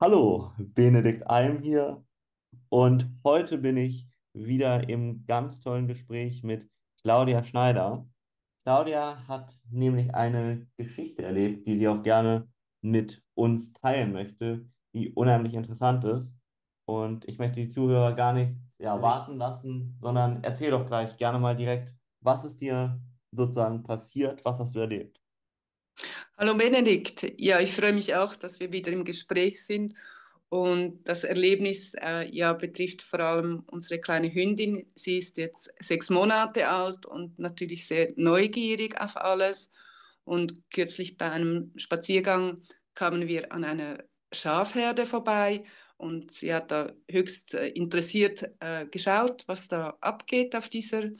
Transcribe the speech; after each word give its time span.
Hallo, 0.00 0.52
Benedikt 0.58 1.26
Alm 1.26 1.60
hier 1.60 2.04
und 2.68 3.10
heute 3.24 3.58
bin 3.58 3.76
ich 3.76 4.06
wieder 4.32 4.88
im 4.88 5.26
ganz 5.26 5.58
tollen 5.58 5.88
Gespräch 5.88 6.44
mit 6.44 6.70
Claudia 7.02 7.42
Schneider. 7.42 8.06
Claudia 8.64 9.26
hat 9.26 9.58
nämlich 9.68 10.14
eine 10.14 10.68
Geschichte 10.76 11.24
erlebt, 11.24 11.66
die 11.66 11.80
sie 11.80 11.88
auch 11.88 12.00
gerne 12.04 12.46
mit 12.80 13.24
uns 13.34 13.72
teilen 13.72 14.12
möchte, 14.12 14.68
die 14.94 15.10
unheimlich 15.14 15.54
interessant 15.54 16.04
ist. 16.04 16.32
Und 16.86 17.26
ich 17.26 17.40
möchte 17.40 17.60
die 17.60 17.68
Zuhörer 17.68 18.12
gar 18.12 18.32
nicht 18.34 18.54
ja, 18.78 19.02
warten 19.02 19.36
lassen, 19.36 19.98
sondern 20.00 20.44
erzähl 20.44 20.70
doch 20.70 20.86
gleich 20.86 21.16
gerne 21.16 21.40
mal 21.40 21.56
direkt, 21.56 21.92
was 22.20 22.44
ist 22.44 22.60
dir 22.60 23.02
sozusagen 23.32 23.82
passiert, 23.82 24.44
was 24.44 24.60
hast 24.60 24.76
du 24.76 24.78
erlebt? 24.78 25.17
Hallo 26.40 26.54
Benedikt, 26.54 27.32
ja, 27.36 27.58
ich 27.58 27.72
freue 27.72 27.92
mich 27.92 28.14
auch, 28.14 28.36
dass 28.36 28.60
wir 28.60 28.72
wieder 28.72 28.92
im 28.92 29.02
Gespräch 29.02 29.60
sind. 29.60 29.94
Und 30.48 31.02
das 31.02 31.24
Erlebnis 31.24 31.94
äh, 31.94 32.28
ja, 32.30 32.52
betrifft 32.52 33.02
vor 33.02 33.18
allem 33.18 33.64
unsere 33.72 34.00
kleine 34.00 34.32
Hündin. 34.32 34.86
Sie 34.94 35.18
ist 35.18 35.36
jetzt 35.36 35.74
sechs 35.80 36.10
Monate 36.10 36.68
alt 36.68 37.06
und 37.06 37.40
natürlich 37.40 37.88
sehr 37.88 38.12
neugierig 38.14 39.00
auf 39.00 39.16
alles. 39.16 39.72
Und 40.22 40.62
kürzlich 40.70 41.18
bei 41.18 41.28
einem 41.28 41.72
Spaziergang 41.74 42.62
kamen 42.94 43.26
wir 43.26 43.50
an 43.50 43.64
einer 43.64 44.04
Schafherde 44.30 45.06
vorbei 45.06 45.64
und 45.96 46.30
sie 46.30 46.54
hat 46.54 46.70
da 46.70 46.92
höchst 47.10 47.54
äh, 47.54 47.66
interessiert 47.70 48.48
äh, 48.60 48.86
geschaut, 48.86 49.42
was 49.48 49.66
da 49.66 49.98
abgeht 50.00 50.54
auf 50.54 50.68
dieser 50.68 51.10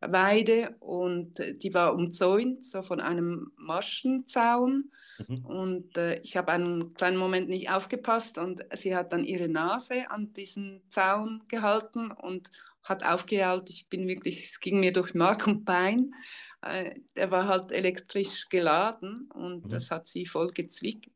Weide 0.00 0.76
und 0.80 1.40
äh, 1.40 1.54
die 1.54 1.74
war 1.74 1.94
umzäunt, 1.94 2.64
so 2.64 2.82
von 2.82 3.00
einem 3.00 3.52
Maschenzaun. 3.56 4.90
Mhm. 5.28 5.44
Und 5.44 5.96
äh, 5.98 6.20
ich 6.20 6.36
habe 6.36 6.52
einen 6.52 6.94
kleinen 6.94 7.18
Moment 7.18 7.48
nicht 7.48 7.70
aufgepasst 7.70 8.38
und 8.38 8.64
sie 8.74 8.96
hat 8.96 9.12
dann 9.12 9.24
ihre 9.24 9.48
Nase 9.48 10.10
an 10.10 10.32
diesen 10.32 10.82
Zaun 10.88 11.42
gehalten 11.48 12.10
und 12.10 12.50
hat 12.82 13.04
aufgejault. 13.04 13.68
Ich 13.68 13.88
bin 13.88 14.08
wirklich, 14.08 14.44
es 14.44 14.60
ging 14.60 14.80
mir 14.80 14.92
durch 14.92 15.14
Mark 15.14 15.46
und 15.46 15.64
Bein. 15.64 16.14
Äh, 16.62 16.94
der 17.16 17.30
war 17.30 17.46
halt 17.46 17.72
elektrisch 17.72 18.48
geladen 18.48 19.28
und 19.34 19.66
mhm. 19.66 19.68
das 19.68 19.90
hat 19.90 20.06
sie 20.06 20.24
voll 20.24 20.48
gezwickt. 20.48 21.10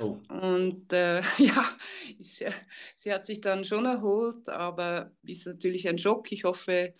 Oh. 0.00 0.16
Und 0.28 0.92
äh, 0.92 1.20
ja, 1.38 1.64
sie, 2.18 2.46
sie, 2.94 3.12
hat 3.12 3.26
sich 3.26 3.40
dann 3.40 3.64
schon 3.64 3.84
erholt, 3.86 4.48
aber 4.48 5.12
ist 5.24 5.46
natürlich 5.46 5.88
ein 5.88 5.98
Schock. 5.98 6.32
Ich 6.32 6.44
hoffe, 6.44 6.94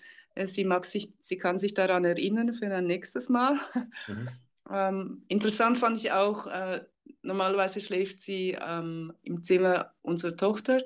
sie, 0.47 0.65
mag 0.65 0.85
sich, 0.85 1.13
sie 1.21 1.39
kann 1.39 1.59
sich 1.59 1.75
daran 1.75 2.05
erinnern 2.05 2.53
für 2.53 2.67
ein 2.75 2.87
nächstes 2.87 3.29
Mal. 3.29 3.59
Mhm. 4.07 4.29
Ähm, 4.71 5.23
interessant 5.29 5.79
fand 5.79 5.97
ich 5.97 6.13
auch, 6.13 6.47
äh, 6.47 6.83
normalerweise 7.23 7.81
schläft 7.81 8.21
sie 8.21 8.55
ähm, 8.61 9.15
im 9.23 9.43
Zimmer 9.43 9.95
unserer 10.03 10.37
Tochter 10.37 10.83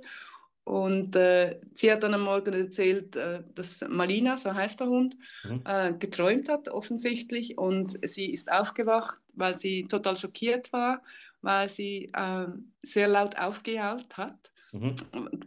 und 0.64 1.16
äh, 1.16 1.60
sie 1.74 1.90
hat 1.90 2.04
dann 2.04 2.14
am 2.14 2.22
Morgen 2.22 2.54
erzählt, 2.54 3.16
äh, 3.16 3.42
dass 3.54 3.84
Malina, 3.88 4.36
so 4.36 4.54
heißt 4.54 4.78
der 4.78 4.86
Hund, 4.86 5.16
mhm. 5.44 5.62
äh, 5.64 5.92
geträumt 5.92 6.48
hat 6.48 6.68
offensichtlich 6.68 7.58
und 7.58 7.98
sie 8.06 8.32
ist 8.32 8.50
aufgewacht, 8.52 9.18
weil 9.34 9.56
sie 9.56 9.88
total 9.88 10.16
schockiert 10.16 10.72
war, 10.72 11.02
weil 11.40 11.68
sie 11.68 12.12
äh, 12.14 12.46
sehr 12.82 13.08
laut 13.08 13.36
aufgejault 13.36 14.16
hat. 14.16 14.51
Mhm. 14.72 14.96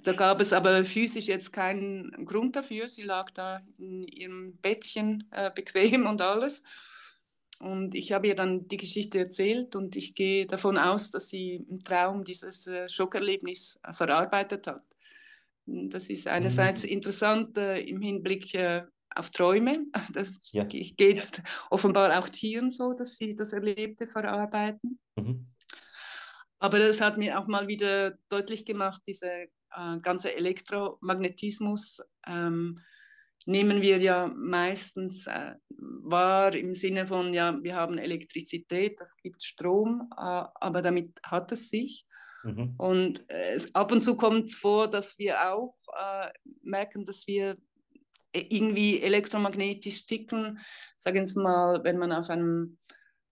Da 0.03 0.13
gab 0.13 0.39
es 0.39 0.53
aber 0.53 0.85
physisch 0.85 1.27
jetzt 1.27 1.51
keinen 1.51 2.25
Grund 2.25 2.55
dafür. 2.55 2.87
Sie 2.87 3.01
lag 3.01 3.31
da 3.31 3.59
in 3.77 4.03
ihrem 4.03 4.57
Bettchen 4.57 5.27
äh, 5.31 5.51
bequem 5.53 6.05
und 6.05 6.21
alles. 6.21 6.63
Und 7.59 7.95
ich 7.95 8.11
habe 8.11 8.27
ihr 8.27 8.35
dann 8.35 8.67
die 8.67 8.77
Geschichte 8.77 9.17
erzählt 9.17 9.75
und 9.75 9.95
ich 9.95 10.13
gehe 10.13 10.45
davon 10.45 10.77
aus, 10.77 11.11
dass 11.11 11.29
sie 11.29 11.55
im 11.55 11.83
Traum 11.83 12.23
dieses 12.23 12.67
äh, 12.67 12.87
Schockerlebnis 12.89 13.79
verarbeitet 13.91 14.67
hat. 14.67 14.83
Das 15.65 16.09
ist 16.09 16.27
einerseits 16.27 16.83
mhm. 16.83 16.89
interessant 16.89 17.57
äh, 17.57 17.79
im 17.79 18.01
Hinblick 18.01 18.53
äh, 18.53 18.83
auf 19.15 19.31
Träume. 19.31 19.85
Das 20.13 20.51
ja. 20.51 20.63
geht 20.65 21.41
offenbar 21.69 22.19
auch 22.19 22.29
Tieren 22.29 22.69
so, 22.69 22.93
dass 22.93 23.17
sie 23.17 23.35
das 23.35 23.53
Erlebte 23.53 24.05
verarbeiten. 24.05 24.99
Mhm. 25.15 25.47
Aber 26.65 26.79
das 26.79 26.99
hat 26.99 27.19
mir 27.19 27.39
auch 27.39 27.47
mal 27.47 27.67
wieder 27.67 28.17
deutlich 28.27 28.65
gemacht, 28.65 29.03
dieser 29.05 29.43
äh, 29.43 29.99
ganze 30.01 30.35
Elektromagnetismus 30.35 32.01
ähm, 32.25 32.79
nehmen 33.45 33.83
wir 33.83 33.99
ja 33.99 34.33
meistens 34.35 35.27
äh, 35.27 35.53
wahr 35.69 36.55
im 36.55 36.73
Sinne 36.73 37.05
von, 37.05 37.35
ja, 37.35 37.55
wir 37.61 37.75
haben 37.75 37.99
Elektrizität, 37.99 38.99
das 38.99 39.15
gibt 39.15 39.43
Strom, 39.43 40.09
äh, 40.17 40.43
aber 40.55 40.81
damit 40.81 41.19
hat 41.21 41.51
es 41.51 41.69
sich. 41.69 42.07
Mhm. 42.43 42.73
Und 42.79 43.29
äh, 43.29 43.59
ab 43.73 43.91
und 43.91 44.03
zu 44.03 44.17
kommt 44.17 44.45
es 44.45 44.55
vor, 44.55 44.89
dass 44.89 45.19
wir 45.19 45.53
auch 45.53 45.75
äh, 45.95 46.31
merken, 46.63 47.05
dass 47.05 47.27
wir 47.27 47.57
irgendwie 48.33 49.03
elektromagnetisch 49.03 50.07
ticken. 50.07 50.57
Sagen 50.97 51.27
Sie 51.27 51.39
mal, 51.39 51.83
wenn 51.83 51.99
man 51.99 52.11
auf 52.11 52.31
einem 52.31 52.79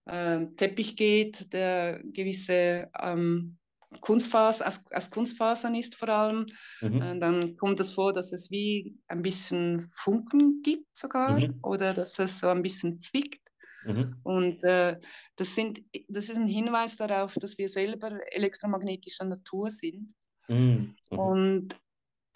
äh, 0.06 0.46
Teppich 0.56 0.96
geht, 0.96 1.52
der 1.52 2.02
gewisse 2.04 2.90
ähm, 3.00 3.58
Kunstfaser, 4.00 4.66
aus, 4.66 4.80
aus, 4.90 5.10
Kunstfasern 5.10 5.74
ist 5.74 5.94
vor 5.94 6.08
allem, 6.08 6.46
mhm. 6.80 7.02
äh, 7.02 7.18
dann 7.18 7.56
kommt 7.56 7.80
es 7.80 7.92
vor, 7.92 8.12
dass 8.12 8.32
es 8.32 8.50
wie 8.50 8.96
ein 9.06 9.22
bisschen 9.22 9.88
Funken 9.94 10.62
gibt 10.62 10.96
sogar 10.96 11.38
mhm. 11.38 11.58
oder 11.62 11.94
dass 11.94 12.18
es 12.18 12.40
so 12.40 12.48
ein 12.48 12.62
bisschen 12.62 13.00
zwickt. 13.00 13.40
Mhm. 13.84 14.16
Und 14.22 14.64
äh, 14.64 14.98
das, 15.36 15.54
sind, 15.54 15.82
das 16.08 16.28
ist 16.28 16.36
ein 16.36 16.46
Hinweis 16.46 16.96
darauf, 16.96 17.34
dass 17.34 17.58
wir 17.58 17.68
selber 17.68 18.18
elektromagnetischer 18.32 19.24
Natur 19.24 19.70
sind. 19.70 20.14
Mhm. 20.48 20.94
Mhm. 21.10 21.18
Und 21.18 21.76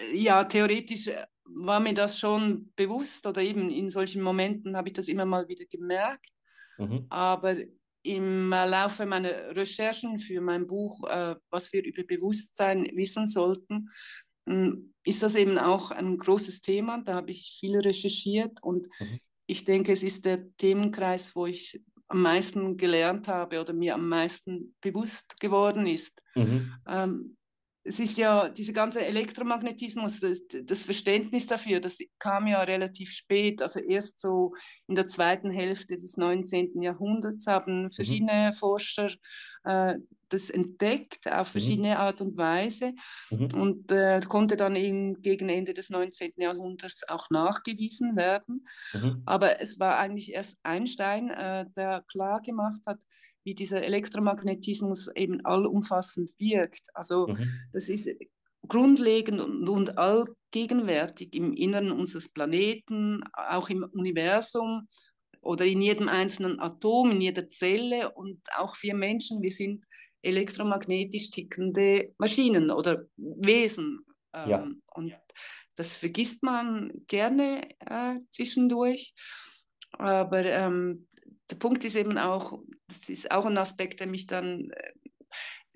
äh, 0.01 0.17
ja, 0.17 0.45
theoretisch 0.45 1.11
war 1.45 1.81
mir 1.81 1.95
das 1.95 2.19
schon 2.19 2.71
bewusst 2.77 3.27
oder 3.27 3.41
eben 3.41 3.71
in 3.71 3.89
solchen 3.89 4.23
Momenten 4.23 4.77
habe 4.77 4.89
ich 4.89 4.95
das 4.95 5.09
immer 5.09 5.25
mal 5.25 5.49
wieder 5.49 5.65
gemerkt. 5.65 6.31
Mhm. 6.79 7.07
Aber 7.09 7.57
im 8.03 8.51
Laufe 8.51 9.05
meiner 9.07 9.55
Recherchen 9.55 10.19
für 10.19 10.41
mein 10.41 10.67
Buch, 10.67 11.05
äh, 11.09 11.37
was 11.51 11.73
wir 11.73 11.85
über 11.85 12.05
Bewusstsein 12.05 12.91
wissen 12.95 13.27
sollten, 13.27 13.91
hm, 14.49 14.95
ist 15.05 15.23
das 15.23 15.35
eben 15.35 15.59
auch 15.59 15.91
ein 15.91 16.17
großes 16.17 16.61
Thema. 16.61 17.03
Da 17.03 17.15
habe 17.15 17.31
ich 17.31 17.57
viel 17.59 17.77
recherchiert 17.79 18.63
und 18.63 18.89
mhm. 19.01 19.19
ich 19.47 19.65
denke, 19.65 19.93
es 19.93 20.03
ist 20.03 20.25
der 20.25 20.55
Themenkreis, 20.57 21.35
wo 21.37 21.47
ich 21.47 21.83
am 22.09 22.23
meisten 22.23 22.77
gelernt 22.77 23.29
habe 23.29 23.61
oder 23.61 23.73
mir 23.73 23.95
am 23.95 24.09
meisten 24.09 24.75
bewusst 24.81 25.39
geworden 25.41 25.87
ist. 25.87 26.23
Mhm. 26.35 26.73
Ähm, 26.87 27.38
es 27.89 27.99
ist 27.99 28.19
ja 28.19 28.49
dieser 28.49 28.73
ganze 28.73 29.05
Elektromagnetismus, 29.05 30.21
das, 30.21 30.43
das, 30.65 30.83
Verständnis 30.83 31.47
dafür, 31.47 31.81
das 31.81 31.99
kam 32.19 32.47
ja 32.47 32.61
relativ 32.63 33.11
spät, 33.11 33.63
also 33.63 33.81
erst 33.81 34.21
so 34.21 34.55
in 34.87 34.95
der 34.95 35.07
zweiten 35.07 35.51
Hälfte 35.51 35.97
des 35.97 36.17
19. 36.17 36.83
Jahrhunderts 36.83 37.47
haben 37.47 37.85
mhm. 37.85 37.91
verschiedene 37.91 38.51
mhm. 38.51 38.55
Forscher 38.55 39.11
äh, 39.65 39.95
das 40.29 40.51
entdeckt 40.51 41.27
auf 41.31 41.49
mhm. 41.49 41.53
verschiedene 41.53 41.89
mhm. 41.91 41.97
Art 41.97 42.21
und 42.21 42.37
Weise 42.37 42.93
mhm. 43.31 43.49
und 43.55 43.91
äh, 43.91 44.21
konnte 44.21 44.57
dann 44.57 44.77
eben 44.77 45.23
gegen 45.23 45.49
Ende 45.49 45.75
des 45.75 45.91
19. 45.91 46.33
Jahrhunderts 46.37 47.09
auch 47.09 47.31
nachgewiesen 47.31 48.17
werden. 48.17 48.67
Mhm. 48.93 49.23
Aber 49.25 49.61
es 49.61 49.79
war 49.81 49.99
eigentlich 49.99 50.33
erst 50.33 50.59
Einstein, 50.63 51.31
äh, 51.31 51.67
der 51.77 52.05
klar 52.09 52.41
gemacht 52.43 52.83
hat, 52.87 52.99
wie 53.49 53.55
dieser 53.55 53.83
Elektromagnetismus 53.83 55.09
eben 55.17 55.43
allumfassend 55.47 56.31
wirkt. 56.39 56.89
Also 56.93 57.29
mhm. 57.29 57.49
das 57.73 57.89
ist 57.89 58.11
grundlegend 58.69 59.41
und, 59.41 59.67
und 59.67 59.97
allgegenwärtig 59.97 61.35
im 61.35 61.55
Inneren 61.55 61.91
unseres 61.91 62.29
Planeten, 62.29 63.23
auch 63.33 63.71
im 63.71 63.85
Universum 63.85 64.87
oder 65.41 65.65
in 65.65 65.81
jedem 65.81 66.11
einzelnen 66.11 66.61
Atom, 66.61 67.11
in 67.11 67.23
jeder 67.23 67.49
Zelle 67.49 68.11
und 68.13 68.39
auch 68.55 68.77
wir 68.83 68.95
Menschen, 68.95 69.41
wir 69.41 69.53
sind 69.53 69.83
elektromagnetisch 70.21 71.31
tickende 71.31 72.13
Maschinen 72.19 72.71
oder 72.71 73.07
Wesen. 73.17 74.05
Ähm, 74.35 74.51
ja. 74.51 74.69
Und 74.95 75.15
das 75.75 75.97
vergisst 75.97 76.43
man 76.43 76.93
gerne 77.07 77.63
äh, 77.81 78.17
zwischendurch. 78.31 79.15
Aber 79.93 80.45
ähm, 80.45 81.08
der 81.51 81.57
Punkt 81.57 81.85
ist 81.85 81.97
eben 81.97 82.19
auch, 82.19 82.59
das 82.89 83.09
ist 83.09 83.31
auch 83.31 83.47
ein 83.47 83.59
Aspekt, 83.59 84.01
der 84.01 84.07
mich 84.07 84.27
dann, 84.27 84.71
äh, 84.71 84.93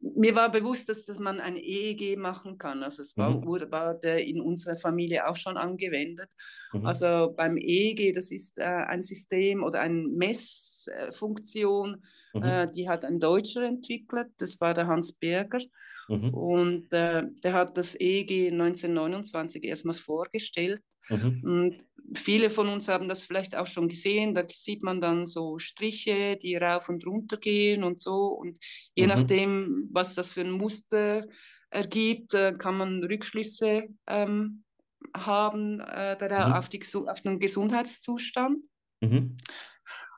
mir 0.03 0.35
war 0.35 0.51
bewusst, 0.51 0.89
dass, 0.89 1.05
dass 1.05 1.19
man 1.19 1.41
ein 1.41 1.57
EEG 1.57 2.19
machen 2.19 2.59
kann. 2.59 2.83
Also 2.83 3.03
es 3.03 3.17
war, 3.17 3.31
mhm. 3.31 3.47
wurde 3.47 4.21
in 4.21 4.41
unserer 4.41 4.75
Familie 4.75 5.29
auch 5.29 5.37
schon 5.37 5.57
angewendet. 5.57 6.29
Mhm. 6.73 6.87
Also 6.87 7.33
beim 7.37 7.57
EEG, 7.57 8.13
das 8.13 8.33
ist 8.33 8.59
äh, 8.59 8.65
ein 8.65 9.01
System 9.01 9.63
oder 9.63 9.81
eine 9.81 10.09
Messfunktion, 10.09 12.03
mhm. 12.35 12.43
äh, 12.43 12.71
die 12.71 12.89
hat 12.89 13.05
ein 13.05 13.21
Deutscher 13.21 13.63
entwickelt, 13.63 14.29
das 14.39 14.61
war 14.61 14.75
der 14.75 14.89
Hans 14.89 15.13
Berger. 15.13 15.61
Mhm. 16.09 16.35
Und 16.35 16.93
äh, 16.93 17.23
der 17.43 17.53
hat 17.53 17.77
das 17.77 17.95
EEG 17.95 18.51
1929 18.53 19.63
erstmals 19.65 20.01
vorgestellt. 20.01 20.83
Mhm. 21.09 21.81
Viele 22.15 22.51
von 22.51 22.69
uns 22.69 22.89
haben 22.89 23.09
das 23.09 23.25
vielleicht 23.25 23.57
auch 23.57 23.67
schon 23.67 23.89
gesehen. 23.89 24.35
Da 24.35 24.45
sieht 24.49 24.83
man 24.83 25.01
dann 25.01 25.25
so 25.25 25.59
Striche, 25.59 26.37
die 26.37 26.57
rauf 26.57 26.89
und 26.89 27.07
runter 27.07 27.37
gehen 27.37 27.85
und 27.85 28.01
so. 28.01 28.27
Und 28.27 28.59
je 28.95 29.05
mhm. 29.05 29.09
nachdem, 29.09 29.89
was 29.91 30.15
das 30.15 30.33
für 30.33 30.43
ein 30.43 30.51
Muster 30.51 31.27
ergibt, 31.71 32.35
äh, 32.35 32.53
kann 32.53 32.77
man 32.77 33.03
Rückschlüsse 33.05 33.89
ähm, 34.07 34.65
haben 35.17 35.81
äh, 35.81 36.17
mhm. 36.21 36.53
auf, 36.53 36.69
die, 36.69 36.83
auf 36.95 37.21
den 37.21 37.39
Gesundheitszustand. 37.39 38.59
Mhm. 39.01 39.37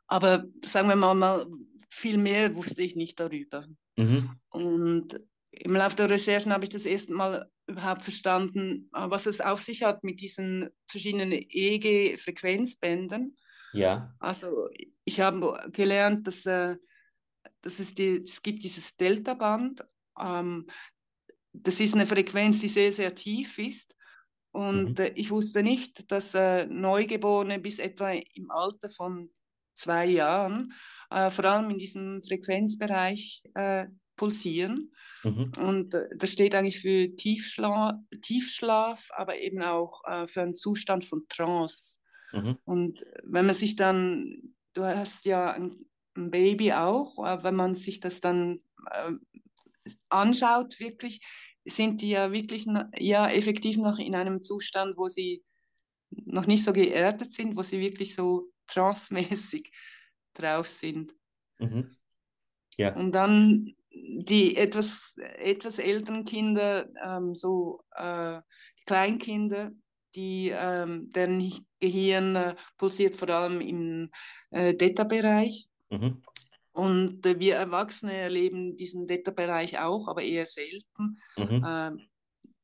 Aber 0.06 0.44
sagen 0.62 0.88
wir 0.88 0.96
mal, 0.96 1.14
mal, 1.14 1.46
viel 1.90 2.18
mehr 2.18 2.54
wusste 2.54 2.82
ich 2.82 2.96
nicht 2.96 3.20
darüber. 3.20 3.66
Mhm. 3.96 4.30
Und 4.50 5.20
im 5.60 5.74
Laufe 5.74 5.96
der 5.96 6.10
Recherchen 6.10 6.52
habe 6.52 6.64
ich 6.64 6.70
das 6.70 6.86
erste 6.86 7.14
Mal 7.14 7.50
überhaupt 7.66 8.02
verstanden, 8.02 8.90
äh, 8.94 9.10
was 9.10 9.26
es 9.26 9.40
auf 9.40 9.60
sich 9.60 9.82
hat 9.82 10.04
mit 10.04 10.20
diesen 10.20 10.70
verschiedenen 10.86 11.32
EEG-Frequenzbändern. 11.32 13.34
Ja. 13.72 14.14
Also 14.20 14.68
ich 15.04 15.20
habe 15.20 15.68
gelernt, 15.72 16.26
dass, 16.26 16.46
äh, 16.46 16.76
dass 17.60 17.80
es, 17.80 17.94
die, 17.94 18.22
es 18.22 18.42
gibt 18.42 18.64
dieses 18.64 18.96
Delta-Band. 18.96 19.84
Ähm, 20.20 20.66
das 21.52 21.80
ist 21.80 21.94
eine 21.94 22.06
Frequenz, 22.06 22.60
die 22.60 22.68
sehr, 22.68 22.92
sehr 22.92 23.14
tief 23.14 23.58
ist. 23.58 23.96
Und 24.52 24.98
mhm. 24.98 25.04
äh, 25.04 25.12
ich 25.14 25.30
wusste 25.30 25.62
nicht, 25.62 26.10
dass 26.10 26.34
äh, 26.34 26.66
Neugeborene 26.66 27.58
bis 27.58 27.78
etwa 27.78 28.10
im 28.10 28.50
Alter 28.50 28.88
von 28.88 29.30
zwei 29.74 30.06
Jahren 30.06 30.72
äh, 31.10 31.30
vor 31.30 31.44
allem 31.46 31.70
in 31.70 31.78
diesem 31.78 32.22
Frequenzbereich 32.22 33.42
pulsieren. 34.16 34.92
Mhm. 35.24 35.52
Und 35.58 35.94
äh, 35.94 36.08
das 36.16 36.30
steht 36.30 36.54
eigentlich 36.54 36.80
für 36.80 37.14
Tiefschla 37.16 38.02
Tiefschlaf, 38.22 39.08
aber 39.10 39.38
eben 39.38 39.62
auch 39.62 40.02
äh, 40.04 40.26
für 40.26 40.42
einen 40.42 40.54
Zustand 40.54 41.04
von 41.04 41.26
Trance. 41.28 41.98
Mhm. 42.32 42.58
Und 42.64 43.04
wenn 43.22 43.46
man 43.46 43.54
sich 43.54 43.76
dann, 43.76 44.54
du 44.74 44.84
hast 44.84 45.24
ja 45.24 45.52
ein, 45.52 45.86
ein 46.16 46.30
Baby 46.30 46.72
auch, 46.72 47.18
äh, 47.24 47.42
wenn 47.42 47.56
man 47.56 47.74
sich 47.74 48.00
das 48.00 48.20
dann 48.20 48.58
äh, 48.90 49.12
anschaut, 50.08 50.78
wirklich, 50.78 51.20
sind 51.64 52.02
die 52.02 52.10
ja 52.10 52.30
wirklich 52.32 52.66
ja, 52.98 53.28
effektiv 53.28 53.78
noch 53.78 53.98
in 53.98 54.14
einem 54.14 54.42
Zustand, 54.42 54.96
wo 54.98 55.08
sie 55.08 55.42
noch 56.10 56.46
nicht 56.46 56.62
so 56.62 56.72
geerdet 56.72 57.32
sind, 57.32 57.56
wo 57.56 57.62
sie 57.62 57.80
wirklich 57.80 58.14
so 58.14 58.50
transmäßig 58.66 59.72
drauf 60.34 60.68
sind. 60.68 61.12
Mhm. 61.58 61.96
Ja. 62.76 62.94
Und 62.96 63.12
dann 63.12 63.74
die 63.94 64.56
etwas, 64.56 65.16
etwas 65.38 65.78
älteren 65.78 66.24
Kinder, 66.24 66.88
ähm, 67.04 67.34
so 67.34 67.80
äh, 67.94 68.40
die 68.78 68.84
Kleinkinder, 68.84 69.70
die, 70.14 70.52
ähm, 70.54 71.10
deren 71.12 71.52
Gehirn 71.80 72.36
äh, 72.36 72.54
pulsiert 72.78 73.16
vor 73.16 73.28
allem 73.28 73.60
im 73.60 74.10
äh, 74.50 74.74
Theta-Bereich. 74.74 75.68
Mhm. 75.90 76.22
Und 76.72 77.24
äh, 77.26 77.38
wir 77.38 77.56
Erwachsene 77.56 78.14
erleben 78.14 78.76
diesen 78.76 79.06
Theta-Bereich 79.06 79.78
auch, 79.78 80.08
aber 80.08 80.22
eher 80.22 80.46
selten. 80.46 81.20
Mhm. 81.36 81.64
Ähm, 81.66 82.00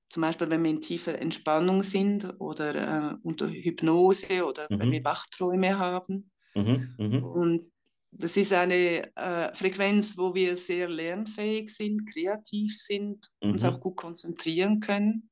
zum 0.08 0.22
Beispiel, 0.22 0.50
wenn 0.50 0.64
wir 0.64 0.70
in 0.70 0.80
tiefer 0.80 1.18
Entspannung 1.18 1.84
sind 1.84 2.34
oder 2.40 2.74
äh, 3.12 3.14
unter 3.22 3.48
Hypnose 3.48 4.44
oder 4.44 4.66
mhm. 4.68 4.80
wenn 4.80 4.92
wir 4.92 5.04
Wachträume 5.04 5.78
haben. 5.78 6.30
Mhm. 6.54 6.94
Mhm. 6.98 7.24
Und 7.24 7.72
das 8.12 8.36
ist 8.36 8.52
eine 8.52 9.14
äh, 9.16 9.54
Frequenz, 9.54 10.18
wo 10.18 10.34
wir 10.34 10.56
sehr 10.56 10.88
lernfähig 10.88 11.74
sind, 11.74 12.06
kreativ 12.12 12.76
sind, 12.76 13.30
mhm. 13.42 13.52
uns 13.52 13.64
auch 13.64 13.80
gut 13.80 13.96
konzentrieren 13.96 14.80
können. 14.80 15.30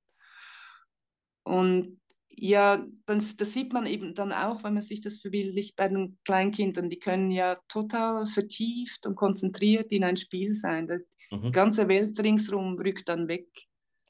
Und 1.45 2.01
ja, 2.31 2.87
das, 3.07 3.37
das, 3.37 3.53
sieht 3.53 3.73
man 3.73 3.87
eben 3.87 4.15
dann 4.15 4.33
auch, 4.33 4.63
wenn 4.63 4.75
man 4.75 4.83
sich 4.83 5.01
das 5.01 5.19
verbildlicht 5.19 5.75
bei 5.75 5.89
den 5.89 6.19
Kleinkindern. 6.25 6.89
Die 6.89 7.01
können 7.01 7.33
ja 7.33 7.59
total 7.69 8.27
vertieft 8.27 9.07
und 9.07 9.17
konzentriert 9.17 9.91
in 9.93 10.05
ein 10.05 10.17
Spiel 10.17 10.55
sein. 10.55 10.87
Das, 10.87 11.03
mhm. 11.33 11.43
Die 11.43 11.53
ganze 11.53 11.89
Welt 11.89 12.19
ringsherum 12.21 12.79
rückt 12.79 13.09
dann 13.09 13.27
weg. 13.27 13.49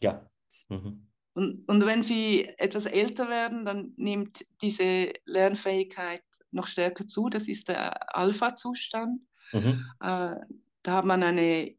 Ja. 0.01 0.29
Mhm. 0.69 1.09
Und, 1.33 1.69
und 1.69 1.87
wenn 1.87 2.03
sie 2.03 2.45
etwas 2.59 2.87
älter 2.87 3.31
werden, 3.31 3.65
dann 3.65 3.95
nimmt 3.97 4.45
diese 4.61 5.13
Lernfähigkeit 5.25 6.23
noch 6.51 6.67
stärker 6.67 7.07
zu. 7.07 7.29
Das 7.29 7.49
ist 7.49 7.69
der 7.69 8.17
Alpha-Zustand. 8.17 9.21
Mhm. 9.53 9.85
Äh, 10.01 10.37
da 10.83 10.93
hat 10.93 11.05
man 11.05 11.23
eine 11.23 11.77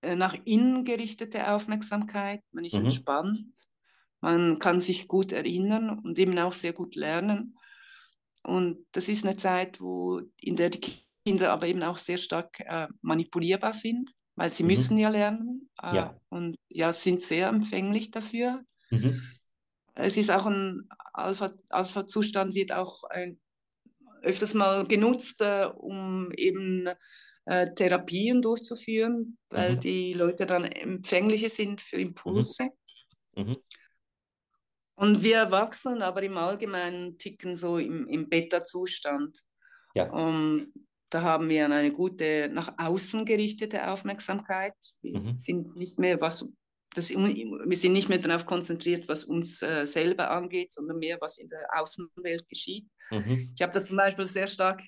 äh, 0.00 0.14
nach 0.14 0.36
innen 0.44 0.84
gerichtete 0.84 1.52
Aufmerksamkeit, 1.52 2.42
man 2.52 2.64
ist 2.64 2.78
mhm. 2.78 2.86
entspannt, 2.86 3.46
man 4.20 4.58
kann 4.58 4.80
sich 4.80 5.08
gut 5.08 5.32
erinnern 5.32 5.98
und 5.98 6.18
eben 6.18 6.38
auch 6.38 6.52
sehr 6.52 6.72
gut 6.72 6.94
lernen. 6.94 7.56
Und 8.44 8.86
das 8.92 9.08
ist 9.08 9.24
eine 9.24 9.36
Zeit, 9.36 9.80
wo, 9.80 10.20
in 10.40 10.56
der 10.56 10.70
die 10.70 10.80
Kinder 11.24 11.52
aber 11.52 11.66
eben 11.66 11.82
auch 11.82 11.98
sehr 11.98 12.16
stark 12.16 12.60
äh, 12.60 12.86
manipulierbar 13.02 13.72
sind, 13.72 14.10
weil 14.36 14.50
sie 14.50 14.62
mhm. 14.62 14.68
müssen 14.68 14.98
ja 14.98 15.08
lernen 15.08 15.68
äh, 15.82 15.96
ja. 15.96 16.20
und 16.28 16.56
ja, 16.68 16.92
sind 16.92 17.22
sehr 17.22 17.48
empfänglich 17.48 18.10
dafür. 18.12 18.64
Mhm. 18.90 19.22
Es 19.94 20.16
ist 20.16 20.30
auch 20.30 20.46
ein 20.46 20.88
Alpha-Zustand, 21.12 22.50
Alpha 22.50 22.54
wird 22.54 22.72
auch 22.72 23.02
ein, 23.04 23.40
öfters 24.22 24.54
mal 24.54 24.86
genutzt, 24.86 25.40
äh, 25.40 25.66
um 25.66 26.30
eben 26.36 26.88
äh, 27.46 27.72
Therapien 27.74 28.42
durchzuführen, 28.42 29.38
weil 29.50 29.76
mhm. 29.76 29.80
die 29.80 30.12
Leute 30.12 30.46
dann 30.46 30.64
empfänglicher 30.64 31.48
sind 31.48 31.80
für 31.80 31.96
Impulse. 31.96 32.68
Mhm. 33.36 33.44
mhm. 33.44 33.56
Und 34.96 35.22
wir 35.22 35.36
Erwachsenen 35.36 36.02
aber 36.02 36.24
im 36.24 36.36
Allgemeinen 36.36 37.18
ticken 37.18 37.54
so 37.54 37.78
im, 37.78 38.08
im 38.08 38.28
Beta-Zustand. 38.28 39.38
Ja. 39.94 40.10
Um, 40.10 40.72
da 41.08 41.22
haben 41.22 41.48
wir 41.48 41.66
eine 41.66 41.92
gute 41.92 42.50
nach 42.52 42.74
außen 42.76 43.24
gerichtete 43.24 43.88
Aufmerksamkeit. 43.88 44.74
Wir 45.00 45.20
mhm. 45.20 45.36
sind 45.36 45.76
nicht 45.76 46.00
mehr 46.00 46.20
was 46.20 46.48
das, 46.94 47.10
wir 47.10 47.76
sind 47.76 47.92
nicht 47.92 48.08
mehr 48.08 48.18
darauf 48.18 48.46
konzentriert, 48.46 49.08
was 49.08 49.24
uns 49.24 49.62
äh, 49.62 49.86
selber 49.86 50.30
angeht, 50.30 50.72
sondern 50.72 50.98
mehr, 50.98 51.18
was 51.20 51.38
in 51.38 51.46
der 51.46 51.66
Außenwelt 51.76 52.48
geschieht. 52.48 52.88
Mhm. 53.10 53.52
Ich 53.54 53.62
habe 53.62 53.72
das 53.72 53.86
zum 53.86 53.96
Beispiel 53.96 54.26
sehr 54.26 54.46
stark 54.46 54.82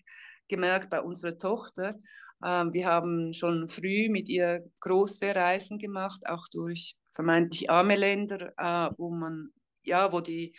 gemerkt 0.48 0.90
bei 0.90 1.00
unserer 1.00 1.38
Tochter. 1.38 1.96
Ähm, 2.44 2.72
wir 2.72 2.86
haben 2.86 3.32
schon 3.34 3.68
früh 3.68 4.08
mit 4.08 4.28
ihr 4.28 4.64
große 4.80 5.34
Reisen 5.34 5.78
gemacht, 5.78 6.26
auch 6.26 6.46
durch 6.52 6.96
vermeintlich 7.10 7.70
arme 7.70 7.96
Länder, 7.96 8.52
äh, 8.56 8.94
wo 8.96 9.10
man, 9.10 9.50
ja, 9.82 10.12
wo 10.12 10.20
die, 10.20 10.56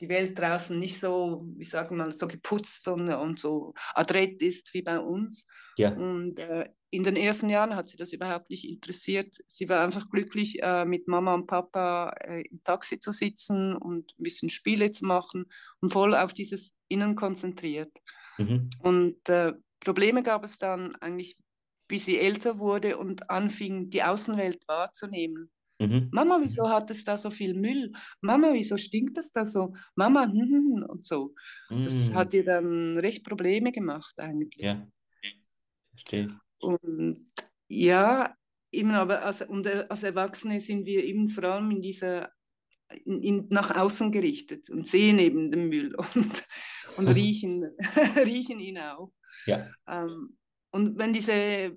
die 0.00 0.08
Welt 0.08 0.38
draußen 0.38 0.78
nicht 0.78 0.98
so, 0.98 1.46
wie 1.56 1.64
sagen 1.64 1.90
wir 1.90 2.04
mal, 2.04 2.12
so 2.12 2.26
geputzt 2.26 2.88
und, 2.88 3.08
und 3.12 3.38
so 3.38 3.74
adrett 3.94 4.42
ist 4.42 4.74
wie 4.74 4.82
bei 4.82 4.98
uns. 4.98 5.46
Ja. 5.76 5.90
Und 5.90 6.38
äh, 6.38 6.68
in 6.94 7.02
den 7.02 7.16
ersten 7.16 7.48
Jahren 7.48 7.74
hat 7.74 7.88
sie 7.88 7.96
das 7.96 8.12
überhaupt 8.12 8.50
nicht 8.50 8.64
interessiert. 8.64 9.36
Sie 9.48 9.68
war 9.68 9.82
einfach 9.82 10.08
glücklich, 10.08 10.62
äh, 10.62 10.84
mit 10.84 11.08
Mama 11.08 11.34
und 11.34 11.46
Papa 11.46 12.14
äh, 12.20 12.42
im 12.42 12.62
Taxi 12.62 13.00
zu 13.00 13.10
sitzen 13.10 13.76
und 13.76 14.14
ein 14.16 14.22
bisschen 14.22 14.48
Spiele 14.48 14.92
zu 14.92 15.04
machen 15.04 15.46
und 15.80 15.92
voll 15.92 16.14
auf 16.14 16.32
dieses 16.32 16.76
Innen 16.88 17.16
konzentriert. 17.16 17.90
Mhm. 18.38 18.70
Und 18.78 19.28
äh, 19.28 19.54
Probleme 19.80 20.22
gab 20.22 20.44
es 20.44 20.56
dann 20.56 20.94
eigentlich, 20.96 21.36
bis 21.88 22.04
sie 22.04 22.18
älter 22.18 22.58
wurde 22.60 22.96
und 22.96 23.28
anfing, 23.28 23.90
die 23.90 24.04
Außenwelt 24.04 24.62
wahrzunehmen. 24.68 25.50
Mhm. 25.80 26.10
Mama, 26.12 26.38
wieso 26.40 26.68
hat 26.68 26.90
es 26.92 27.02
da 27.02 27.18
so 27.18 27.30
viel 27.30 27.54
Müll? 27.54 27.90
Mama, 28.20 28.52
wieso 28.52 28.76
stinkt 28.76 29.18
es 29.18 29.32
da 29.32 29.44
so? 29.44 29.74
Mama, 29.96 30.26
hm, 30.26 30.32
hm, 30.32 30.48
hm 30.48 30.84
und 30.88 31.04
so. 31.04 31.34
Mhm. 31.70 31.84
Das 31.84 32.12
hat 32.14 32.34
ihr 32.34 32.44
dann 32.44 32.96
recht 32.98 33.24
Probleme 33.24 33.72
gemacht 33.72 34.14
eigentlich. 34.18 34.62
Ja, 34.62 34.86
verstehe. 35.90 36.40
Und 36.64 37.26
ja, 37.68 38.34
eben 38.72 38.90
aber 38.92 39.22
als, 39.22 39.42
und 39.42 39.66
äh, 39.66 39.86
als 39.88 40.02
Erwachsene 40.02 40.60
sind 40.60 40.86
wir 40.86 41.04
eben 41.04 41.28
vor 41.28 41.44
allem 41.44 41.70
in 41.70 41.82
dieser 41.82 42.32
in, 43.04 43.22
in, 43.22 43.46
nach 43.50 43.74
außen 43.74 44.12
gerichtet 44.12 44.70
und 44.70 44.86
sehen 44.86 45.18
eben 45.18 45.50
den 45.50 45.68
Müll 45.68 45.94
und, 46.14 46.46
und 46.96 47.08
riechen, 47.08 47.76
riechen 48.16 48.60
ihn 48.60 48.78
auch. 48.78 49.12
Ja. 49.46 49.70
Ähm, 49.88 50.36
und 50.70 50.98
wenn 50.98 51.12
diese 51.12 51.76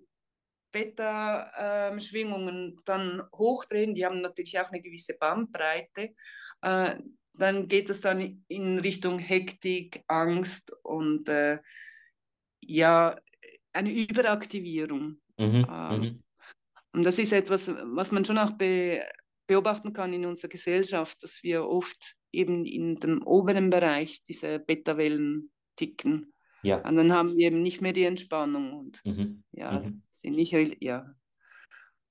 Beta-Schwingungen 0.71 2.69
ähm, 2.69 2.81
dann 2.85 3.23
hochdrehen, 3.35 3.95
die 3.95 4.05
haben 4.05 4.21
natürlich 4.21 4.59
auch 4.59 4.69
eine 4.69 4.81
gewisse 4.81 5.17
Bandbreite, 5.17 6.13
äh, 6.61 6.95
dann 7.33 7.67
geht 7.67 7.89
es 7.89 8.01
dann 8.01 8.43
in 8.47 8.79
Richtung 8.79 9.19
Hektik, 9.19 10.03
Angst 10.07 10.73
und 10.83 11.29
äh, 11.29 11.59
ja, 12.61 13.19
eine 13.77 13.91
Überaktivierung. 13.91 15.19
Mhm, 15.37 15.67
ähm. 15.69 16.23
Und 16.93 17.03
das 17.03 17.19
ist 17.19 17.31
etwas, 17.31 17.67
was 17.69 18.11
man 18.11 18.25
schon 18.25 18.37
auch 18.37 18.51
be 18.51 19.01
beobachten 19.47 19.93
kann 19.93 20.11
in 20.11 20.25
unserer 20.25 20.49
Gesellschaft, 20.49 21.23
dass 21.23 21.41
wir 21.41 21.63
oft 21.65 22.15
eben 22.33 22.65
in 22.65 22.95
dem 22.97 23.21
oberen 23.25 23.69
Bereich 23.69 24.21
diese 24.23 24.59
Beta-Wellen 24.59 25.49
ticken. 25.77 26.33
Ja. 26.63 26.85
Und 26.85 26.97
dann 26.97 27.13
haben 27.13 27.37
wir 27.37 27.47
eben 27.47 27.61
nicht 27.61 27.81
mehr 27.81 27.93
die 27.93 28.03
Entspannung 28.03 28.73
und 28.73 29.05
mhm, 29.05 29.43
ja, 29.53 29.79
mhm. 29.79 30.03
sind 30.11 30.35
nicht, 30.35 30.53
ja. 30.81 31.15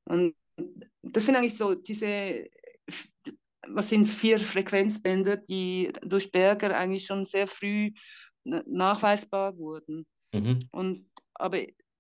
Und 0.07 0.35
das 1.03 1.27
sind 1.27 1.37
eigentlich 1.37 1.59
so 1.59 1.75
diese, 1.75 2.49
was 3.67 3.91
sind 3.91 4.03
es, 4.03 4.13
vier 4.13 4.39
Frequenzbänder, 4.39 5.37
die 5.37 5.93
durch 6.03 6.31
Berger 6.33 6.75
eigentlich 6.75 7.05
schon 7.05 7.27
sehr 7.27 7.47
früh 7.47 7.91
nachweisbar 8.45 9.59
wurden. 9.59 10.07
Mhm. 10.33 10.61
Und 10.71 11.11
aber 11.39 11.59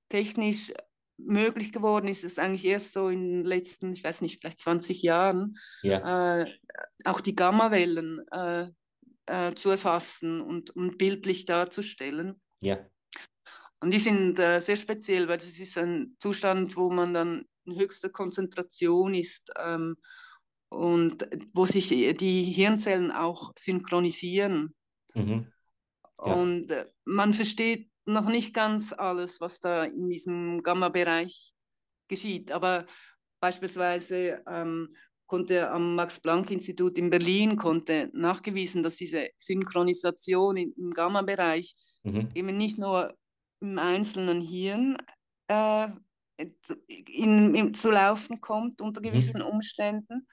technisch 0.08 0.72
möglich 1.18 1.72
geworden 1.72 2.08
ist, 2.08 2.24
ist 2.24 2.38
eigentlich 2.38 2.64
erst 2.64 2.92
so 2.92 3.08
in 3.08 3.22
den 3.22 3.44
letzten, 3.44 3.92
ich 3.92 4.04
weiß 4.04 4.20
nicht, 4.20 4.40
vielleicht 4.40 4.60
20 4.60 5.02
Jahren, 5.02 5.58
Ja. 5.82 6.42
äh, 6.42 6.52
auch 7.04 7.20
die 7.20 7.34
Gammawellen 7.34 8.20
äh, 8.30 8.68
äh, 9.26 9.54
zu 9.54 9.70
erfassen 9.70 10.40
und, 10.40 10.70
und 10.70 10.98
bildlich 10.98 11.46
darzustellen. 11.46 12.40
Ja. 12.60 12.78
Und 13.80 13.90
die 13.92 13.98
sind 13.98 14.38
äh, 14.38 14.60
sehr 14.60 14.76
speziell, 14.76 15.28
weil 15.28 15.38
das 15.38 15.58
ist 15.58 15.78
ein 15.78 16.16
Zustand, 16.20 16.76
wo 16.76 16.90
man 16.90 17.14
dann 17.14 17.46
in 17.64 17.78
höchster 17.78 18.08
Konzentration 18.08 19.14
ist 19.14 19.50
ähm, 19.58 19.96
und 20.68 21.26
wo 21.52 21.66
sich 21.66 21.88
die 21.88 22.42
Hirnzellen 22.44 23.10
auch 23.10 23.52
synchronisieren. 23.58 24.74
Mhm. 25.14 25.52
Ja. 26.18 26.32
Und 26.34 26.70
äh, 26.70 26.86
man 27.04 27.34
versteht 27.34 27.90
noch 28.06 28.26
nicht 28.28 28.54
ganz 28.54 28.92
alles, 28.92 29.40
was 29.40 29.60
da 29.60 29.84
in 29.84 30.08
diesem 30.10 30.62
Gamma-Bereich 30.62 31.52
geschieht. 32.08 32.52
Aber 32.52 32.86
beispielsweise 33.40 34.42
ähm, 34.48 34.94
konnte 35.26 35.70
am 35.70 35.96
Max-Planck-Institut 35.96 36.98
in 36.98 37.10
Berlin 37.10 37.56
konnte 37.56 38.10
nachgewiesen, 38.14 38.82
dass 38.82 38.96
diese 38.96 39.28
Synchronisation 39.38 40.56
im 40.56 40.92
Gamma-Bereich 40.92 41.76
Mhm. 42.04 42.30
eben 42.34 42.56
nicht 42.56 42.78
nur 42.78 43.16
im 43.60 43.78
einzelnen 43.78 44.40
Hirn 44.42 44.98
äh, 45.48 45.88
in, 46.88 47.54
in, 47.54 47.75
zu 47.75 47.90
laufen 47.90 48.40
kommt 48.40 48.80
unter 48.80 49.00
gewissen 49.00 49.40
Mhm. 49.40 49.42
Umständen, 49.42 50.26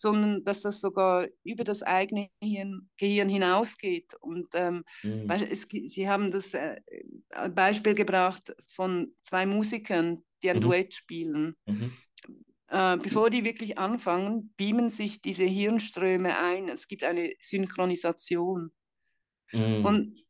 sondern 0.00 0.44
dass 0.44 0.62
das 0.62 0.80
sogar 0.80 1.26
über 1.44 1.64
das 1.64 1.82
eigene 1.82 2.28
Hirn, 2.42 2.88
Gehirn 2.96 3.28
hinausgeht. 3.28 4.14
Und 4.20 4.48
ähm, 4.54 4.84
Mhm. 5.02 5.30
es, 5.30 5.68
Sie 5.70 6.08
haben 6.08 6.30
das 6.30 6.54
äh, 6.54 6.80
Beispiel 7.54 7.94
gebracht 7.94 8.54
von 8.72 9.14
zwei 9.22 9.46
Musikern, 9.46 10.22
die 10.42 10.50
ein 10.50 10.56
Mhm. 10.56 10.60
Duett 10.62 10.94
spielen. 10.94 11.56
Mhm. 11.66 11.90
Äh, 12.68 12.96
bevor 12.98 13.30
die 13.30 13.44
wirklich 13.44 13.78
anfangen, 13.78 14.54
beamen 14.56 14.90
sich 14.90 15.20
diese 15.20 15.44
Hirnströme 15.44 16.38
ein. 16.38 16.68
Es 16.68 16.86
gibt 16.86 17.04
eine 17.04 17.34
Synchronisation. 17.40 18.72
Mhm. 19.52 19.84
Und 19.84 20.24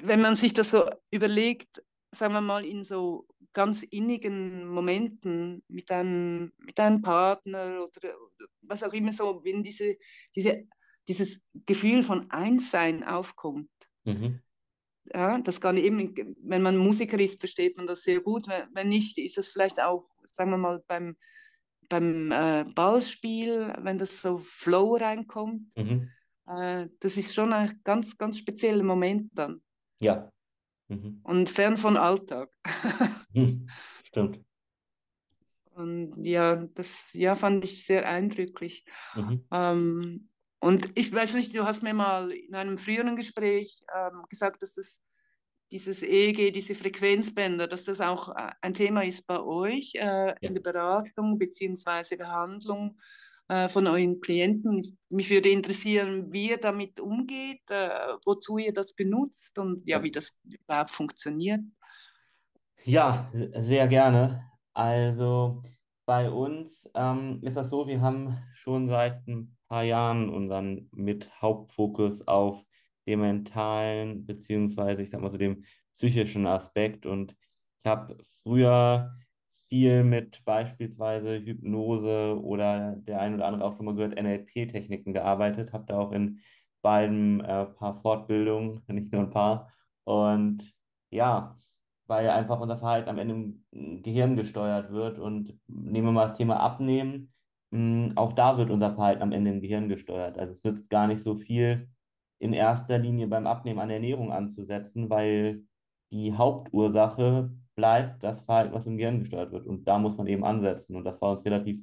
wenn 0.00 0.20
man 0.20 0.36
sich 0.36 0.52
das 0.54 0.70
so 0.70 0.88
überlegt, 1.10 1.82
sagen 2.10 2.34
wir 2.34 2.40
mal 2.40 2.64
in 2.64 2.84
so 2.84 3.26
ganz 3.52 3.82
innigen 3.82 4.66
Momenten 4.68 5.62
mit 5.68 5.90
einem, 5.90 6.52
mit 6.58 6.78
einem 6.78 7.02
Partner 7.02 7.82
oder 7.82 8.14
was 8.62 8.82
auch 8.82 8.92
immer 8.92 9.12
so, 9.12 9.42
wenn 9.44 9.62
diese, 9.62 9.96
diese, 10.34 10.66
dieses 11.08 11.42
Gefühl 11.66 12.02
von 12.02 12.30
Einssein 12.30 13.04
aufkommt. 13.04 13.70
Mhm. 14.04 14.40
Ja, 15.12 15.38
das 15.38 15.60
kann 15.60 15.78
eben, 15.78 16.14
wenn 16.42 16.62
man 16.62 16.76
Musiker 16.76 17.18
ist, 17.18 17.40
versteht 17.40 17.76
man 17.76 17.86
das 17.86 18.02
sehr 18.02 18.20
gut. 18.20 18.46
Wenn, 18.74 18.88
nicht, 18.88 19.16
ist 19.18 19.38
das 19.38 19.48
vielleicht 19.48 19.80
auch, 19.80 20.08
sagen 20.24 20.50
wir 20.50 20.58
mal, 20.58 20.84
beim, 20.86 21.16
beim 21.88 22.30
äh, 22.30 22.64
Ballspiel, 22.74 23.72
wenn 23.80 23.96
das 23.96 24.20
so 24.20 24.38
Flow 24.38 24.96
reinkommt. 24.96 25.74
Mhm. 25.76 26.10
Äh, 26.46 26.88
das 27.00 27.16
ist 27.16 27.34
schon 27.34 27.52
ein 27.54 27.80
ganz, 27.84 28.16
ganz 28.18 28.38
spezieller 28.38 28.84
Moment 28.84 29.30
dann. 29.34 29.62
Ja. 29.98 30.30
Mhm. 30.88 31.20
Und 31.22 31.50
fern 31.50 31.76
von 31.76 31.96
Alltag. 31.96 32.50
Hm. 33.34 33.68
Stimmt. 34.04 34.40
Und 35.72 36.16
ja, 36.16 36.56
das 36.56 37.12
ja, 37.12 37.34
fand 37.34 37.62
ich 37.62 37.84
sehr 37.86 38.08
eindrücklich. 38.08 38.84
Mhm. 39.14 39.44
Ähm, 39.52 40.28
und 40.60 40.98
ich 40.98 41.12
weiß 41.12 41.34
nicht, 41.34 41.54
du 41.54 41.64
hast 41.64 41.82
mir 41.82 41.94
mal 41.94 42.32
in 42.32 42.54
einem 42.54 42.78
früheren 42.78 43.14
Gespräch 43.14 43.80
ähm, 43.94 44.24
gesagt, 44.28 44.62
dass 44.62 44.76
es 44.76 45.00
dieses 45.70 46.02
EEG, 46.02 46.52
diese 46.52 46.74
Frequenzbänder, 46.74 47.68
dass 47.68 47.84
das 47.84 48.00
auch 48.00 48.34
äh, 48.34 48.50
ein 48.62 48.74
Thema 48.74 49.04
ist 49.04 49.26
bei 49.26 49.38
euch 49.40 49.94
äh, 49.94 50.28
Ja. 50.28 50.34
in 50.40 50.54
der 50.54 50.62
Beratung 50.62 51.38
bzw. 51.38 52.16
Behandlung 52.16 52.98
äh, 53.48 53.68
von 53.68 53.86
euren 53.86 54.20
Klienten. 54.20 54.98
Mich 55.10 55.30
würde 55.30 55.48
interessieren, 55.48 56.32
wie 56.32 56.50
ihr 56.50 56.58
damit 56.58 57.00
umgeht, 57.00 57.62
äh, 57.70 57.88
wozu 58.24 58.58
ihr 58.58 58.72
das 58.72 58.94
benutzt 58.94 59.58
und 59.58 59.86
ja, 59.86 60.02
wie 60.02 60.10
das 60.10 60.38
überhaupt 60.44 60.90
funktioniert. 60.90 61.60
Ja, 62.84 63.30
sehr 63.32 63.88
gerne. 63.88 64.50
Also 64.74 65.62
bei 66.06 66.30
uns 66.30 66.88
ähm, 66.94 67.40
ist 67.42 67.56
das 67.56 67.70
so, 67.70 67.86
wir 67.86 68.00
haben 68.00 68.38
schon 68.54 68.86
seit 68.86 69.26
ein 69.26 69.56
paar 69.68 69.82
Jahren 69.82 70.30
unseren 70.30 70.88
mit 70.92 71.30
Hauptfokus 71.42 72.26
auf 72.26 72.64
dem 73.06 73.20
mentalen, 73.20 74.24
beziehungsweise 74.24 75.02
ich 75.02 75.10
sag 75.10 75.20
mal 75.20 75.30
so 75.30 75.38
dem 75.38 75.64
psychischen 75.94 76.46
Aspekt. 76.46 77.06
Und 77.06 77.34
ich 77.80 77.86
habe 77.86 78.16
früher 78.22 79.14
viel 79.68 80.04
mit 80.04 80.44
beispielsweise 80.44 81.38
Hypnose 81.38 82.40
oder 82.42 82.96
der 82.96 83.20
ein 83.20 83.34
oder 83.34 83.46
andere 83.46 83.64
auch 83.64 83.76
schon 83.76 83.86
mal 83.86 83.94
gehört, 83.94 84.20
NLP-Techniken 84.20 85.12
gearbeitet, 85.12 85.72
habe 85.72 85.84
da 85.86 85.98
auch 85.98 86.12
in 86.12 86.40
beiden 86.82 87.40
äh, 87.40 87.66
paar 87.66 88.00
Fortbildungen, 88.00 88.82
nicht 88.88 89.12
nur 89.12 89.22
ein 89.22 89.30
paar. 89.30 89.72
Und 90.04 90.74
ja, 91.10 91.56
weil 92.06 92.28
einfach 92.30 92.60
unser 92.60 92.78
Verhalten 92.78 93.10
am 93.10 93.18
Ende 93.18 93.34
im 93.72 94.02
Gehirn 94.02 94.36
gesteuert 94.36 94.90
wird. 94.90 95.18
Und 95.18 95.58
nehmen 95.66 96.08
wir 96.08 96.12
mal 96.12 96.28
das 96.28 96.36
Thema 96.38 96.60
Abnehmen, 96.60 97.32
mh, 97.70 98.12
auch 98.16 98.32
da 98.32 98.56
wird 98.58 98.70
unser 98.70 98.94
Verhalten 98.94 99.22
am 99.22 99.32
Ende 99.32 99.50
im 99.50 99.60
Gehirn 99.60 99.88
gesteuert. 99.88 100.38
Also 100.38 100.52
es 100.52 100.64
wird 100.64 100.88
gar 100.88 101.06
nicht 101.06 101.22
so 101.22 101.36
viel 101.36 101.90
in 102.38 102.52
erster 102.52 102.98
Linie 102.98 103.26
beim 103.26 103.46
Abnehmen 103.46 103.80
an 103.80 103.90
Ernährung 103.90 104.32
anzusetzen, 104.32 105.10
weil 105.10 105.64
die 106.10 106.32
Hauptursache 106.34 107.50
bleibt 107.78 108.24
das 108.24 108.42
Verhalten, 108.42 108.74
was 108.74 108.86
im 108.86 108.96
Gehirn 108.98 109.20
gesteuert 109.20 109.52
wird. 109.52 109.64
Und 109.68 109.86
da 109.86 110.00
muss 110.00 110.16
man 110.16 110.26
eben 110.26 110.44
ansetzen. 110.44 110.96
Und 110.96 111.04
das 111.04 111.22
war 111.22 111.30
uns 111.30 111.44
relativ 111.44 111.80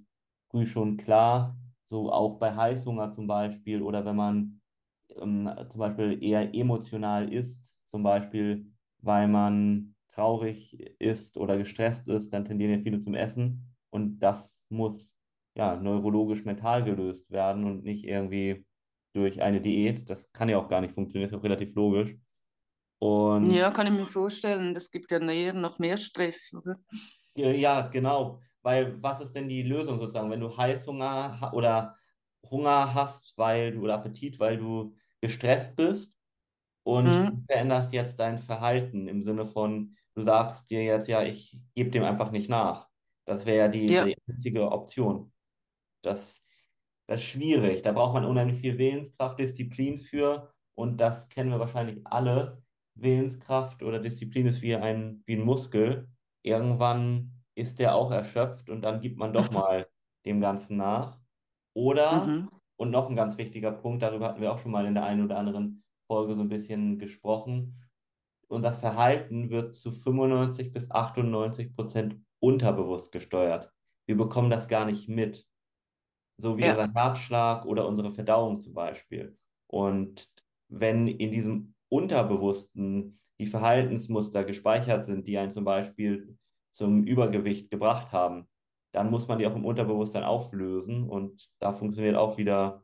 früh 0.51 0.65
schon 0.65 0.97
klar, 0.97 1.57
so 1.89 2.11
auch 2.11 2.37
bei 2.37 2.53
Heißhunger 2.53 3.13
zum 3.13 3.27
Beispiel 3.27 3.81
oder 3.81 4.03
wenn 4.03 4.17
man 4.17 4.61
ähm, 5.17 5.49
zum 5.69 5.79
Beispiel 5.79 6.21
eher 6.21 6.53
emotional 6.53 7.31
ist, 7.33 7.79
zum 7.85 8.03
Beispiel, 8.03 8.67
weil 8.99 9.29
man 9.29 9.95
traurig 10.11 10.77
ist 10.99 11.37
oder 11.37 11.57
gestresst 11.57 12.09
ist, 12.09 12.33
dann 12.33 12.43
tendieren 12.45 12.73
ja 12.73 12.79
viele 12.83 12.99
zum 12.99 13.15
Essen. 13.15 13.73
Und 13.89 14.19
das 14.19 14.61
muss 14.69 15.17
ja 15.55 15.77
neurologisch 15.77 16.43
mental 16.43 16.83
gelöst 16.83 17.31
werden 17.31 17.63
und 17.63 17.83
nicht 17.85 18.03
irgendwie 18.05 18.65
durch 19.13 19.41
eine 19.41 19.61
Diät. 19.61 20.09
Das 20.09 20.29
kann 20.33 20.49
ja 20.49 20.57
auch 20.57 20.67
gar 20.67 20.81
nicht 20.81 20.93
funktionieren, 20.93 21.29
ist 21.29 21.35
auch 21.37 21.43
relativ 21.43 21.73
logisch. 21.75 22.17
Und 23.05 23.57
Ja, 23.57 23.71
kann 23.71 23.87
ich 23.87 23.93
mir 23.93 24.05
vorstellen, 24.07 24.73
das 24.73 24.89
gibt 24.91 25.11
ja 25.11 25.19
eher 25.19 25.53
noch 25.53 25.79
mehr 25.79 25.97
Stress, 25.97 26.51
oder? 26.53 26.79
Ja, 27.35 27.87
genau. 27.87 28.41
Weil 28.61 29.01
was 29.03 29.19
ist 29.21 29.33
denn 29.35 29.49
die 29.49 29.61
Lösung 29.63 29.99
sozusagen, 29.99 30.31
wenn 30.31 30.39
du 30.39 30.55
Heißhunger 30.57 31.51
oder 31.53 31.97
Hunger 32.49 32.93
hast, 32.93 33.33
weil 33.37 33.73
du 33.73 33.81
oder 33.83 33.95
Appetit, 33.95 34.39
weil 34.39 34.57
du 34.57 34.95
gestresst 35.21 35.75
bist 35.75 36.13
und 36.83 37.23
Mhm. 37.23 37.45
veränderst 37.49 37.93
jetzt 37.93 38.19
dein 38.19 38.39
Verhalten 38.39 39.07
im 39.07 39.23
Sinne 39.23 39.45
von, 39.47 39.97
du 40.15 40.23
sagst 40.23 40.69
dir 40.71 40.83
jetzt, 40.83 41.07
ja, 41.07 41.23
ich 41.23 41.61
gebe 41.75 41.91
dem 41.91 42.03
einfach 42.03 42.31
nicht 42.31 42.49
nach. 42.49 42.89
Das 43.25 43.45
wäre 43.45 43.57
ja 43.59 43.67
die, 43.69 43.95
Ja, 43.95 44.05
die 44.05 44.15
einzige 44.29 44.71
Option. 44.71 45.33
Das, 46.03 46.41
das 47.07 47.21
ist 47.21 47.27
schwierig. 47.27 47.81
Da 47.83 47.91
braucht 47.93 48.13
man 48.13 48.25
unheimlich 48.25 48.59
viel 48.61 48.77
Willenskraft, 48.77 49.39
Disziplin 49.39 49.99
für. 49.99 50.53
Und 50.75 50.97
das 50.97 51.29
kennen 51.29 51.51
wir 51.51 51.59
wahrscheinlich 51.59 52.05
alle. 52.07 52.63
Willenskraft 52.95 53.83
oder 53.83 53.99
Disziplin 53.99 54.47
ist 54.47 54.61
wie 54.61 54.75
ein, 54.75 55.23
wie 55.25 55.35
ein 55.35 55.45
Muskel. 55.45 56.09
Irgendwann 56.43 57.31
ist 57.55 57.79
der 57.79 57.95
auch 57.95 58.11
erschöpft 58.11 58.69
und 58.69 58.81
dann 58.81 59.01
gibt 59.01 59.17
man 59.17 59.33
doch 59.33 59.51
mal 59.51 59.87
dem 60.25 60.41
Ganzen 60.41 60.77
nach. 60.77 61.19
Oder, 61.73 62.25
mhm. 62.25 62.49
und 62.77 62.91
noch 62.91 63.09
ein 63.09 63.15
ganz 63.15 63.37
wichtiger 63.37 63.71
Punkt, 63.71 64.01
darüber 64.01 64.27
hatten 64.27 64.41
wir 64.41 64.51
auch 64.51 64.59
schon 64.59 64.71
mal 64.71 64.85
in 64.85 64.93
der 64.93 65.05
einen 65.05 65.23
oder 65.23 65.37
anderen 65.37 65.83
Folge 66.07 66.35
so 66.35 66.41
ein 66.41 66.49
bisschen 66.49 66.99
gesprochen. 66.99 67.81
Unser 68.47 68.73
Verhalten 68.73 69.49
wird 69.49 69.75
zu 69.75 69.91
95 69.91 70.71
bis 70.71 70.89
98 70.89 71.75
Prozent 71.75 72.17
unterbewusst 72.39 73.11
gesteuert. 73.11 73.71
Wir 74.05 74.15
bekommen 74.15 74.49
das 74.49 74.67
gar 74.67 74.85
nicht 74.85 75.09
mit 75.09 75.47
so 76.37 76.57
wie 76.57 76.63
Ja, 76.63 76.71
unser 76.71 76.93
Herzschlag 76.93 77.65
oder 77.65 77.87
unsere 77.87 78.11
Verdauung 78.11 78.61
zum 78.61 78.73
Beispiel. 78.73 79.37
Und 79.67 80.29
wenn 80.67 81.07
in 81.07 81.31
diesem 81.31 81.74
Unterbewussten 81.89 83.19
die 83.39 83.47
Verhaltensmuster 83.47 84.43
gespeichert 84.43 85.05
sind, 85.05 85.27
die 85.27 85.37
einen 85.37 85.51
zum 85.51 85.65
Beispiel 85.65 86.37
zum 86.71 87.03
Übergewicht 87.03 87.69
gebracht 87.69 88.11
haben, 88.11 88.47
dann 88.91 89.11
muss 89.11 89.27
man 89.27 89.39
die 89.39 89.47
auch 89.47 89.55
im 89.55 89.65
Unterbewusstsein 89.65 90.23
auflösen. 90.23 91.09
Und 91.09 91.49
da 91.59 91.73
funktioniert 91.73 92.15
auch 92.15 92.37
wieder 92.37 92.83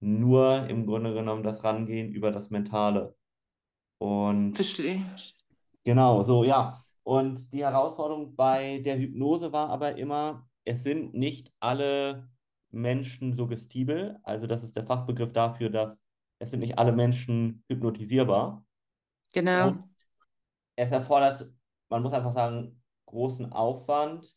nur 0.00 0.66
im 0.68 0.86
Grunde 0.86 1.14
genommen 1.14 1.42
das 1.42 1.64
Rangehen 1.64 2.12
über 2.12 2.30
das 2.30 2.50
Mentale. 2.50 3.16
Und 3.98 4.54
verstehe. 4.54 5.00
Genau, 5.84 6.22
so, 6.22 6.44
ja. 6.44 6.82
Und 7.04 7.52
die 7.52 7.64
Herausforderung 7.64 8.34
bei 8.34 8.80
der 8.84 8.98
Hypnose 8.98 9.52
war 9.52 9.70
aber 9.70 9.96
immer, 9.96 10.46
es 10.64 10.82
sind 10.82 11.14
nicht 11.14 11.52
alle 11.60 12.28
Menschen 12.70 13.32
suggestibel. 13.32 14.18
Also 14.24 14.46
das 14.46 14.62
ist 14.64 14.76
der 14.76 14.84
Fachbegriff 14.84 15.32
dafür, 15.32 15.70
dass 15.70 16.02
es 16.38 16.50
sind 16.50 16.60
nicht 16.60 16.78
alle 16.78 16.92
Menschen 16.92 17.64
hypnotisierbar. 17.68 18.64
Genau. 19.32 19.78
Und 19.78 19.86
es 20.76 20.90
erfordert, 20.92 21.50
man 21.88 22.02
muss 22.02 22.12
einfach 22.12 22.32
sagen, 22.32 22.82
großen 23.06 23.52
Aufwand. 23.52 24.36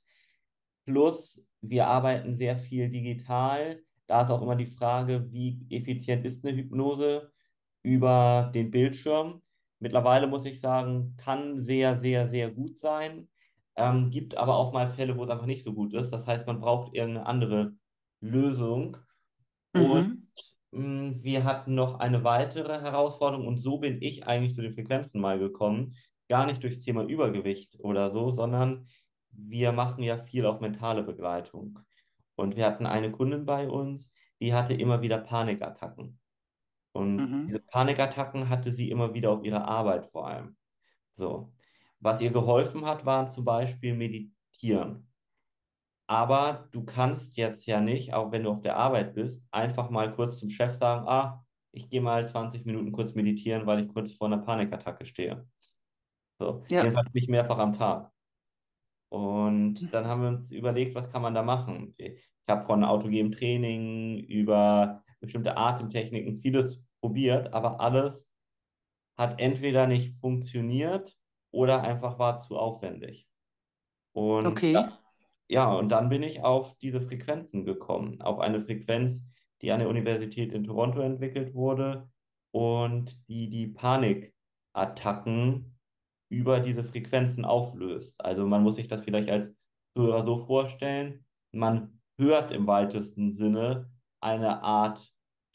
Plus, 0.86 1.46
wir 1.62 1.88
arbeiten 1.88 2.38
sehr 2.38 2.58
viel 2.58 2.90
digital. 2.90 3.82
Da 4.08 4.24
ist 4.24 4.32
auch 4.32 4.42
immer 4.42 4.56
die 4.56 4.66
Frage, 4.66 5.32
wie 5.32 5.66
effizient 5.70 6.26
ist 6.26 6.46
eine 6.46 6.56
Hypnose 6.58 7.32
über 7.84 8.52
den 8.54 8.72
Bildschirm. 8.72 9.42
Mittlerweile 9.80 10.28
muss 10.28 10.46
ich 10.46 10.60
sagen, 10.62 11.16
kann 11.18 11.58
sehr, 11.60 12.00
sehr, 12.02 12.30
sehr 12.30 12.52
gut 12.52 12.80
sein. 12.80 13.30
Ähm, 13.76 14.10
gibt 14.12 14.36
aber 14.38 14.56
auch 14.58 14.74
mal 14.74 14.90
Fälle, 14.94 15.18
wo 15.18 15.24
es 15.24 15.30
einfach 15.30 15.46
nicht 15.46 15.64
so 15.64 15.74
gut 15.74 15.94
ist. 15.94 16.12
Das 16.12 16.28
heißt, 16.28 16.48
man 16.48 16.60
braucht 16.60 16.94
irgendeine 16.96 17.26
andere 17.28 17.74
Lösung. 18.22 18.98
Und 19.76 20.04
Mhm. 20.04 20.18
mh, 20.18 20.19
wir 20.72 21.44
hatten 21.46 21.76
noch 21.76 22.00
eine 22.00 22.24
weitere 22.24 22.82
Herausforderung 22.82 23.48
und 23.48 23.58
so 23.58 23.80
bin 23.80 24.02
ich 24.02 24.28
eigentlich 24.28 24.54
zu 24.56 24.62
den 24.62 24.74
Frequenzen 24.74 25.22
mal 25.22 25.40
gekommen. 25.40 25.96
Gar 26.30 26.46
nicht 26.46 26.64
durchs 26.64 26.82
Thema 26.82 27.04
Übergewicht 27.06 27.80
oder 27.80 28.12
so, 28.12 28.30
sondern 28.32 28.88
wir 29.32 29.72
machen 29.72 30.04
ja 30.04 30.18
viel 30.24 30.46
auch 30.46 30.60
mentale 30.60 31.04
Begleitung. 31.04 31.80
Und 32.36 32.56
wir 32.56 32.66
hatten 32.66 32.86
eine 32.86 33.12
Kundin 33.12 33.46
bei 33.46 33.70
uns, 33.70 34.12
die 34.42 34.54
hatte 34.54 34.74
immer 34.76 35.02
wieder 35.02 35.20
Panikattacken. 35.20 36.20
Und 36.94 37.28
diese 37.48 37.60
Mhm. 37.60 37.66
Panikattacken 37.68 38.50
hatte 38.50 38.72
sie 38.74 38.90
immer 38.92 39.14
wieder 39.14 39.32
auf 39.32 39.44
ihrer 39.44 39.66
Arbeit 39.68 40.08
vor 40.08 40.28
allem. 40.28 40.58
So. 41.18 41.54
Was 42.00 42.22
ihr 42.22 42.32
geholfen 42.32 42.86
hat, 42.86 43.06
war 43.06 43.30
zum 43.30 43.46
Beispiel 43.46 43.96
Meditieren. 43.96 45.09
Aber 46.10 46.68
du 46.72 46.84
kannst 46.84 47.38
jetzt 47.38 47.68
ja 47.68 47.82
nicht, 47.82 48.16
auch 48.16 48.32
wenn 48.32 48.44
du 48.44 48.50
auf 48.50 48.62
der 48.62 48.78
Arbeit 48.78 49.14
bist, 49.14 49.44
einfach 49.52 49.92
mal 49.92 50.12
kurz 50.12 50.40
zum 50.40 50.50
Chef 50.50 50.74
sagen, 50.74 51.08
ah, 51.08 51.46
ich 51.72 51.88
gehe 51.88 52.02
mal 52.02 52.28
20 52.28 52.66
Minuten 52.66 52.92
kurz 52.92 53.14
meditieren, 53.14 53.68
weil 53.68 53.84
ich 53.84 53.94
kurz 53.94 54.14
vor 54.14 54.26
einer 54.26 54.40
Panikattacke 54.40 55.06
stehe. 55.06 55.48
So. 56.40 56.64
Ja. 56.72 56.82
Jedenfalls 56.82 57.14
nicht 57.14 57.30
mehrfach 57.30 57.60
am 57.60 57.74
Tag. 57.74 58.12
Und 59.10 59.94
dann 59.94 60.08
haben 60.08 60.22
wir 60.24 60.30
uns 60.30 60.50
überlegt, 60.50 60.96
was 60.96 61.12
kann 61.12 61.22
man 61.22 61.36
da 61.36 61.44
machen? 61.44 61.94
Ich 62.00 62.28
habe 62.50 62.64
von 62.64 62.84
autogenem 62.84 63.32
Training 63.32 64.18
über 64.18 65.04
bestimmte 65.20 65.58
Atemtechniken 65.58 66.38
vieles 66.38 66.84
probiert, 67.02 67.54
aber 67.54 67.82
alles 67.82 68.28
hat 69.16 69.40
entweder 69.40 69.86
nicht 69.86 70.20
funktioniert 70.20 71.16
oder 71.52 71.84
einfach 71.84 72.18
war 72.18 72.40
zu 72.40 72.58
aufwendig. 72.58 73.30
Und 74.14 74.48
Okay. 74.48 74.74
Ja, 75.50 75.74
und 75.74 75.90
dann 75.90 76.10
bin 76.10 76.24
ich 76.24 76.44
auf 76.44 76.78
diese 76.78 77.02
Frequenzen 77.02 77.66
gekommen, 77.66 78.22
auf 78.22 78.40
eine 78.40 78.62
Frequenz, 78.62 79.26
die 79.62 79.72
an 79.72 79.80
der 79.80 79.90
Universität 79.90 80.54
in 80.54 80.64
Toronto 80.64 81.02
entwickelt 81.02 81.56
wurde 81.56 82.08
und 82.52 83.18
die 83.28 83.50
die 83.50 83.68
Panikattacken 83.68 85.76
über 86.30 86.60
diese 86.60 86.84
Frequenzen 86.84 87.46
auflöst. 87.46 88.24
Also 88.24 88.46
man 88.46 88.62
muss 88.62 88.76
sich 88.76 88.88
das 88.88 89.04
vielleicht 89.04 89.30
als 89.30 89.52
Zuhörer 89.96 90.24
so 90.24 90.46
vorstellen, 90.46 91.26
man 91.52 92.00
hört 92.20 92.52
im 92.52 92.68
weitesten 92.68 93.32
Sinne 93.32 93.92
eine 94.22 94.62
Art 94.62 95.12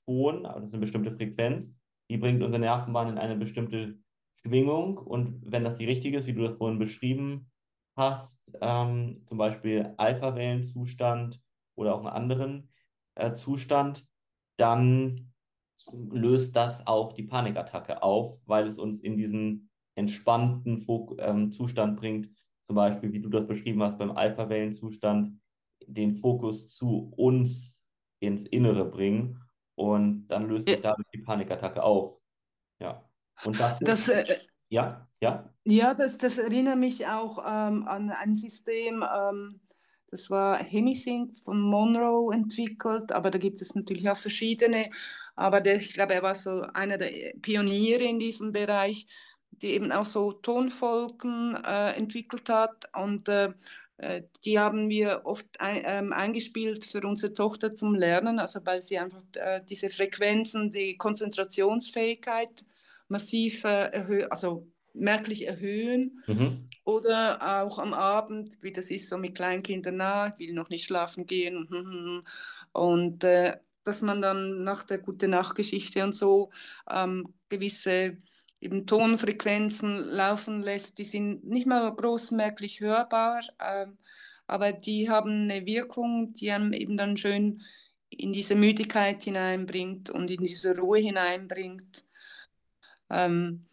Ton, 0.07 0.43
das 0.43 0.65
ist 0.65 0.75
eine 0.75 0.81
bestimmte 0.81 1.13
Frequenz, 1.13 1.73
die 2.11 2.19
bringt 2.19 2.43
unsere 2.43 2.61
Nervenbahn 2.61 3.11
in 3.11 3.19
eine 3.19 3.37
bestimmte 3.37 3.97
Schwingung 4.43 4.99
und 4.99 5.41
wenn 5.47 5.63
das 5.63 5.77
die 5.77 5.87
richtige 5.87 6.19
ist, 6.19 6.27
wie 6.27 6.35
du 6.35 6.43
das 6.43 6.57
vorhin 6.57 6.81
beschrieben 6.81 7.53
hast, 7.97 8.53
ähm, 8.61 9.23
zum 9.27 9.39
Beispiel 9.39 9.95
Alpha-Wellenzustand 9.97 11.41
oder 11.77 11.95
auch 11.95 12.01
einen 12.01 12.09
anderen 12.09 12.73
äh, 13.15 13.33
Zustand, 13.33 14.07
dann 14.57 15.33
löst 15.93 16.57
das 16.57 16.87
auch 16.87 17.13
die 17.13 17.25
Panikattacke 17.25 18.03
auf, 18.03 18.41
weil 18.47 18.67
es 18.67 18.79
uns 18.79 19.01
in 19.01 19.17
diesen 19.17 19.71
entspannten 19.97 20.79
Fok 20.79 21.17
ähm, 21.19 21.53
Zustand 21.53 21.97
bringt, 21.97 22.31
zum 22.67 22.77
Beispiel, 22.77 23.13
wie 23.13 23.21
du 23.21 23.29
das 23.29 23.47
beschrieben 23.47 23.83
hast, 23.83 23.99
beim 23.99 24.13
Alpha-Wellenzustand, 24.13 25.39
den 25.87 26.17
Fokus 26.17 26.69
zu 26.69 27.13
uns 27.17 27.85
ins 28.21 28.47
Innere 28.47 28.87
bringen 28.87 29.43
und 29.75 30.27
dann 30.29 30.49
löst 30.49 30.69
sich 30.69 30.81
dadurch 30.81 31.07
die 31.13 31.19
Panikattacke 31.19 31.83
auf. 31.83 32.19
Ja. 32.81 33.09
Und 33.45 33.59
das 33.61 33.79
Das, 33.81 34.09
äh, 34.09 34.25
ja, 34.69 35.09
ja, 35.21 35.55
ja, 35.67 35.95
das, 35.95 36.19
das 36.19 36.39
erinnert 36.39 36.79
mich 36.79 37.07
auch 37.07 37.39
ähm, 37.39 37.89
an 37.89 38.11
ein 38.11 38.35
System, 38.35 39.03
ähm, 39.03 39.61
das 40.11 40.31
war 40.31 40.59
Hemisync 40.59 41.41
von 41.43 41.61
Monroe 41.61 42.33
entwickelt, 42.33 43.11
aber 43.11 43.33
da 43.33 43.39
gibt 43.39 43.61
es 43.61 43.75
natürlich 43.75 44.09
auch 44.09 44.17
verschiedene. 44.17 44.91
Aber 45.35 45.61
der, 45.61 45.77
ich 45.77 45.93
glaube, 45.93 46.15
er 46.15 46.23
war 46.23 46.37
so 46.37 46.61
einer 46.73 46.99
der 46.99 47.11
Pioniere 47.43 48.05
in 48.05 48.21
diesem 48.21 48.53
Bereich, 48.53 49.09
die 49.51 49.71
eben 49.71 49.91
auch 49.91 50.05
so 50.05 50.31
Tonfolgen 50.33 51.57
äh, 51.65 51.95
entwickelt 51.95 52.49
hat. 52.49 52.85
Und 52.95 53.29
äh, 53.29 53.55
äh, 53.97 54.23
die 54.45 54.59
haben 54.59 54.89
wir 54.89 55.23
oft 55.25 55.47
ein, 55.59 55.83
ähm, 55.85 56.13
eingespielt 56.13 56.85
für 56.85 57.01
unsere 57.01 57.33
Tochter 57.33 57.75
zum 57.75 57.97
Lernen, 57.97 58.39
also 58.39 58.61
weil 58.65 58.83
sie 58.83 58.99
einfach 58.99 59.23
äh, 59.35 59.63
diese 59.69 59.89
Frequenzen, 59.89 60.71
die 60.71 60.97
Konzentrationsfähigkeit 60.97 62.65
massiv 63.09 63.65
äh, 63.65 63.91
erhöhen, 63.91 64.31
also 64.31 64.67
merklich 64.95 65.47
erhöhen. 65.47 66.23
mhm. 66.27 66.67
Oder 66.85 67.65
auch 67.65 67.79
am 67.79 67.95
Abend, 67.95 68.63
wie 68.63 68.73
das 68.73 68.91
ist 68.91 69.09
so 69.09 69.17
mit 69.17 69.35
Kleinkindern, 69.35 69.97
na, 69.97 70.29
ich 70.29 70.39
will 70.39 70.55
noch 70.55 70.69
nicht 70.69 70.85
schlafen 70.85 71.27
gehen. 71.27 72.23
Und 72.73 73.25
äh, 73.25 73.57
dass 73.85 74.03
man 74.03 74.21
dann 74.21 74.65
nach 74.65 74.85
der 74.85 74.99
gute 74.99 75.29
Nachtgeschichte 75.29 76.05
und 76.05 76.15
so 76.15 76.51
ähm, 76.91 77.35
gewisse 77.49 78.19
eben 78.61 78.87
Tonfrequenzen 78.87 80.05
laufen 80.09 80.63
lässt, 80.63 80.99
die 80.99 81.05
sind 81.05 81.45
nicht 81.45 81.67
mal 81.67 81.95
groß 81.95 82.31
merklich 82.31 82.81
hörbar, 82.81 83.43
ähm, 83.61 83.99
aber 84.47 84.73
die 84.73 85.11
haben 85.11 85.51
eine 85.51 85.67
Wirkung, 85.67 86.33
die 86.35 86.51
einem 86.51 86.73
eben 86.73 86.97
dann 86.97 87.17
schön 87.17 87.63
in 88.09 88.33
diese 88.33 88.55
Müdigkeit 88.55 89.23
hineinbringt 89.23 90.11
und 90.11 90.31
in 90.31 90.45
diese 90.45 90.77
Ruhe 90.77 90.99
hineinbringt. 90.99 92.05
Ähm, 93.11 93.67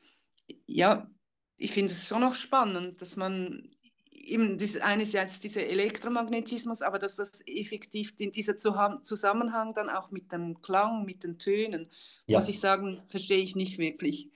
ja, 0.68 1.10
ich 1.58 1.72
finde 1.72 1.94
es 1.94 2.08
schon 2.08 2.22
noch 2.22 2.36
spannend, 2.36 3.02
dass 3.02 3.16
man 3.16 3.68
eben 4.12 4.58
das 4.58 4.78
eine 4.78 5.04
ist 5.04 5.14
jetzt 5.14 5.44
dieser 5.44 5.66
Elektromagnetismus, 5.66 6.82
aber 6.82 7.00
dass 7.00 7.16
das 7.16 7.44
effektiv 7.48 8.16
dieser 8.18 8.58
Zusammenhang 8.58 9.74
dann 9.74 9.90
auch 9.90 10.12
mit 10.12 10.32
dem 10.32 10.62
Klang, 10.62 11.06
mit 11.06 11.24
den 11.24 11.38
Tönen, 11.38 11.90
muss 12.28 12.48
Ja, 12.48 12.50
ich 12.50 12.60
sagen, 12.60 13.02
verstehe 13.08 13.44
ich 13.44 13.56
nicht 13.56 13.78
wirklich, 13.78 14.30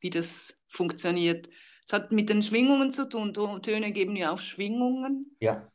wie 0.00 0.10
das 0.10 0.56
funktioniert. 0.68 1.48
Es 1.86 1.92
hat 1.92 2.12
mit 2.12 2.30
den 2.30 2.42
Schwingungen 2.42 2.92
zu 2.92 3.08
tun. 3.08 3.32
Töne 3.34 3.92
geben 3.92 4.16
ja 4.16 4.32
auch 4.32 4.38
Schwingungen. 4.38 5.36
ja, 5.40 5.68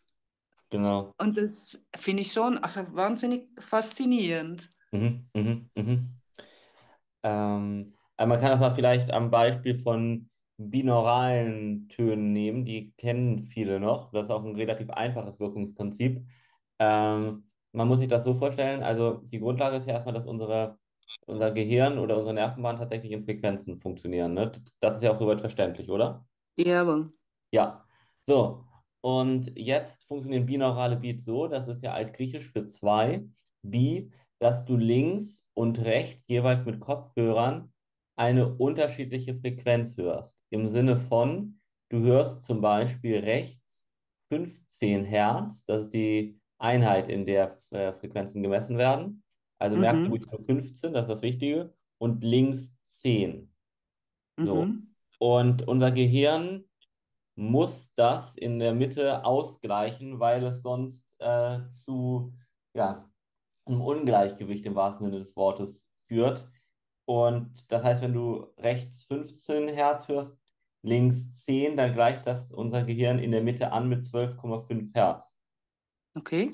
genau. 0.70 1.14
Und 1.18 1.38
das 1.38 1.86
finde 1.96 2.22
ich 2.22 2.32
schon 2.32 2.58
also 2.58 2.82
wahnsinnig 2.94 3.50
faszinierend. 3.60 4.70
Mhm, 4.92 5.30
mhm, 5.34 5.70
mhm. 5.76 6.22
Ähm, 7.24 7.97
man 8.26 8.40
kann 8.40 8.52
das 8.52 8.60
mal 8.60 8.74
vielleicht 8.74 9.12
am 9.12 9.30
Beispiel 9.30 9.76
von 9.76 10.30
binauralen 10.58 11.88
Tönen 11.90 12.34
nehmen, 12.34 12.66
die 12.66 12.94
kennen 12.98 13.44
viele 13.44 13.80
noch. 13.80 14.12
Das 14.12 14.24
ist 14.24 14.32
auch 14.32 14.44
ein 14.44 14.56
relativ 14.56 14.90
einfaches 14.90 15.40
Wirkungsprinzip. 15.40 16.26
Ähm, 16.80 17.50
man 17.74 17.88
muss 17.88 18.00
sich 18.00 18.08
das 18.08 18.24
so 18.24 18.34
vorstellen, 18.34 18.82
also 18.82 19.22
die 19.26 19.40
Grundlage 19.40 19.78
ist 19.78 19.88
ja 19.88 19.94
erstmal, 19.94 20.16
dass 20.16 20.26
unsere, 20.26 20.80
unser 21.28 21.52
Gehirn 21.52 22.00
oder 22.00 22.18
unsere 22.18 22.34
Nervenbahn 22.34 22.78
tatsächlich 22.78 23.12
in 23.12 23.24
Frequenzen 23.24 23.78
funktionieren. 23.78 24.34
Ne? 24.34 24.52
Das 24.80 24.98
ist 24.98 25.04
ja 25.04 25.12
auch 25.12 25.20
soweit 25.20 25.42
verständlich, 25.42 25.90
oder? 25.90 26.26
Jawohl. 26.58 27.10
Ja. 27.52 27.86
So. 28.26 28.64
Und 29.02 29.52
jetzt 29.56 30.06
funktionieren 30.06 30.48
binaurale 30.48 30.98
Beats 30.98 31.24
so, 31.24 31.48
das 31.48 31.68
ist 31.68 31.84
ja 31.84 31.94
altgriechisch 31.94 32.52
für 32.52 32.66
zwei, 32.66 33.26
bi, 33.62 34.12
dass 34.40 34.66
du 34.66 34.76
links 34.76 35.46
und 35.54 35.80
rechts 35.80 36.28
jeweils 36.28 36.66
mit 36.66 36.80
Kopfhörern 36.80 37.72
eine 38.18 38.56
unterschiedliche 38.56 39.36
Frequenz 39.36 39.98
hörst. 39.98 40.44
Im 40.52 40.70
Sinne 40.70 40.98
von, 40.98 41.62
du 41.90 42.02
hörst 42.02 42.46
zum 42.46 42.62
Beispiel 42.62 43.20
rechts 43.20 43.88
15 44.30 45.06
Hertz, 45.06 45.66
das 45.66 45.84
ist 45.84 45.94
die 45.94 46.40
Einheit, 46.60 47.10
in 47.10 47.26
der 47.28 47.58
äh, 47.72 47.94
Frequenzen 47.94 48.44
gemessen 48.44 48.78
werden. 48.80 49.24
Also 49.60 49.78
merkst 49.78 50.06
du 50.08 50.10
Mhm. 50.10 50.12
ruhig 50.12 50.24
nur 50.32 50.42
15, 50.42 50.94
das 50.94 51.04
ist 51.04 51.10
das 51.10 51.24
Wichtige, 51.24 51.74
und 52.00 52.24
links 52.24 52.76
10. 52.86 53.54
So. 54.44 54.66
Mhm. 54.66 54.96
Und 55.20 55.68
unser 55.68 55.92
Gehirn 55.92 56.66
muss 57.36 57.94
das 57.96 58.36
in 58.36 58.60
der 58.60 58.74
Mitte 58.74 59.26
ausgleichen, 59.26 60.20
weil 60.20 60.44
es 60.46 60.62
sonst 60.62 61.06
äh, 61.20 61.60
zu 61.86 62.34
ja, 62.74 63.10
einem 63.66 63.82
Ungleichgewicht 63.82 64.66
im 64.66 64.76
wahrsten 64.76 65.08
Sinne 65.08 65.20
des 65.20 65.36
Wortes 65.36 65.90
führt. 66.08 66.50
Und 67.08 67.72
das 67.72 67.84
heißt, 67.84 68.04
wenn 68.04 68.14
du 68.14 68.48
rechts 68.60 69.04
15 69.06 69.70
Hertz 69.70 70.10
hörst, 70.10 70.38
links 70.84 71.34
10, 71.36 71.78
dann 71.78 71.94
gleicht 71.96 72.28
das 72.28 72.52
unser 72.52 72.84
Gehirn 72.86 73.20
in 73.20 73.32
der 73.32 73.44
Mitte 73.44 73.74
an 73.74 73.90
mit 73.90 74.06
12,5 74.06 74.94
Hertz. 74.96 75.36
Okay. 76.18 76.52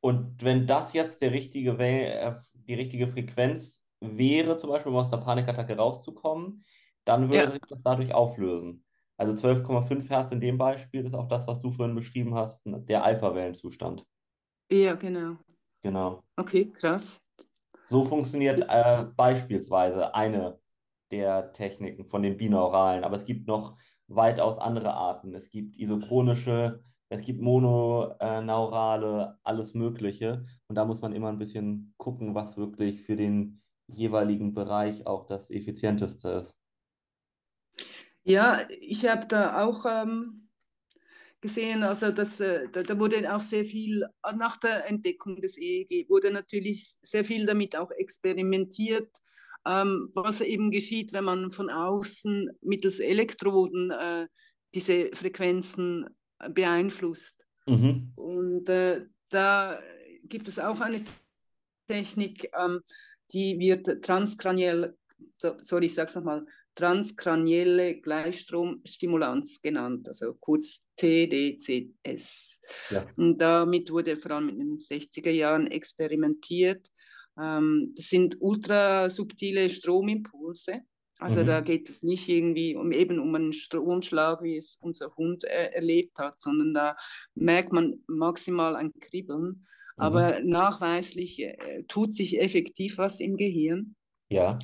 Und 0.00 0.42
wenn 0.42 0.66
das 0.66 0.92
jetzt 0.92 1.20
der 1.22 1.32
richtige 1.32 1.78
Wel 1.78 2.04
äh, 2.12 2.34
die 2.54 2.74
richtige 2.74 3.08
Frequenz 3.08 3.84
wäre, 4.00 4.56
zum 4.56 4.70
Beispiel 4.70 4.92
um 4.92 4.98
aus 4.98 5.10
der 5.10 5.18
Panikattacke 5.18 5.76
rauszukommen, 5.76 6.64
dann 7.04 7.28
würde 7.30 7.36
Ja. 7.38 7.52
sich 7.52 7.60
das 7.68 7.80
dadurch 7.82 8.14
auflösen. 8.14 8.84
Also 9.16 9.34
12,5 9.36 10.08
Hertz 10.08 10.32
in 10.32 10.40
dem 10.40 10.56
Beispiel 10.58 11.04
ist 11.06 11.14
auch 11.14 11.28
das, 11.28 11.46
was 11.46 11.60
du 11.60 11.72
vorhin 11.72 11.94
beschrieben 11.94 12.34
hast, 12.34 12.62
der 12.64 13.04
Alpha-Wellenzustand. 13.04 14.06
Ja, 14.70 14.94
genau. 14.96 15.38
Genau. 15.82 16.24
Okay, 16.38 16.72
krass. 16.72 17.20
So 17.90 18.04
funktioniert 18.04 18.64
äh, 18.68 19.04
beispielsweise 19.16 20.14
eine 20.14 20.60
der 21.10 21.50
Techniken 21.50 22.04
von 22.04 22.22
den 22.22 22.36
binauralen, 22.36 23.02
aber 23.02 23.16
es 23.16 23.24
gibt 23.24 23.48
noch 23.48 23.76
weitaus 24.06 24.58
andere 24.58 24.94
Arten. 24.94 25.34
Es 25.34 25.50
gibt 25.50 25.76
isochronische, 25.76 26.84
es 27.08 27.22
gibt 27.22 27.40
mononaurale, 27.40 29.38
alles 29.42 29.74
Mögliche. 29.74 30.46
Und 30.68 30.76
da 30.76 30.84
muss 30.84 31.00
man 31.00 31.12
immer 31.12 31.30
ein 31.30 31.38
bisschen 31.38 31.92
gucken, 31.96 32.36
was 32.36 32.56
wirklich 32.56 33.02
für 33.02 33.16
den 33.16 33.60
jeweiligen 33.88 34.54
Bereich 34.54 35.08
auch 35.08 35.26
das 35.26 35.50
effizienteste 35.50 36.28
ist. 36.28 36.54
Ja, 38.22 38.60
ich 38.80 39.08
habe 39.08 39.26
da 39.26 39.64
auch 39.64 39.84
ähm, 39.84 40.48
gesehen, 41.40 41.82
also 41.82 42.10
dass, 42.12 42.40
äh, 42.40 42.68
da, 42.70 42.82
da, 42.82 42.98
wurde 42.98 43.34
auch 43.34 43.40
sehr 43.40 43.64
viel, 43.64 44.04
nach 44.36 44.58
der 44.58 44.86
Entdeckung 44.88 45.40
des 45.40 45.56
EEG, 45.56 46.08
wurde 46.08 46.30
natürlich 46.30 46.96
sehr 47.02 47.24
viel 47.24 47.46
damit 47.46 47.76
auch 47.76 47.90
experimentiert, 47.90 49.10
ähm, 49.66 50.10
was 50.14 50.40
eben 50.40 50.70
geschieht, 50.70 51.12
wenn 51.12 51.24
man 51.24 51.50
von 51.50 51.70
außen 51.70 52.50
mittels 52.62 53.00
Elektroden 53.00 53.90
äh, 53.90 54.26
diese 54.74 55.10
Frequenzen 55.12 56.08
beeinflusst. 56.50 57.46
Mhm. 57.66 58.12
Und 58.16 58.68
äh, 58.68 59.06
da 59.28 59.80
gibt 60.24 60.48
es 60.48 60.58
auch 60.58 60.80
eine 60.80 61.04
Technik, 61.88 62.50
ähm, 62.58 62.80
die 63.32 63.58
wird 63.58 64.02
transkraniell, 64.04 64.96
so, 65.36 65.56
sorry, 65.62 65.86
ich 65.86 65.94
sage 65.94 66.08
es 66.08 66.16
nochmal, 66.16 66.46
transkranielle 66.74 68.00
Gleichstromstimulanz 68.00 69.60
genannt, 69.60 70.08
also 70.08 70.34
kurz 70.34 70.88
TDCS. 70.96 72.60
Ja. 72.90 73.06
Und 73.16 73.38
damit 73.38 73.90
wurde 73.90 74.16
vor 74.16 74.32
allem 74.32 74.48
in 74.48 74.58
den 74.58 74.76
60er 74.76 75.30
Jahren 75.30 75.66
experimentiert. 75.66 76.88
Ähm, 77.38 77.92
das 77.96 78.08
sind 78.08 78.36
ultrasubtile 78.40 79.68
Stromimpulse. 79.68 80.82
Also 81.18 81.40
mhm. 81.40 81.46
da 81.46 81.60
geht 81.60 81.90
es 81.90 82.02
nicht 82.02 82.28
irgendwie 82.28 82.74
um 82.74 82.92
eben 82.92 83.18
um 83.18 83.34
einen 83.34 83.52
Stromschlag, 83.52 84.42
wie 84.42 84.56
es 84.56 84.78
unser 84.80 85.14
Hund 85.16 85.44
äh, 85.44 85.70
erlebt 85.72 86.18
hat, 86.18 86.40
sondern 86.40 86.72
da 86.72 86.96
merkt 87.34 87.72
man 87.72 88.02
maximal 88.06 88.74
ein 88.74 88.92
Kribbeln. 88.98 89.42
Mhm. 89.42 89.62
Aber 89.96 90.40
nachweislich 90.40 91.40
äh, 91.40 91.84
tut 91.88 92.14
sich 92.14 92.40
effektiv 92.40 92.96
was 92.96 93.20
im 93.20 93.36
Gehirn. 93.36 93.94
Ja. 94.30 94.58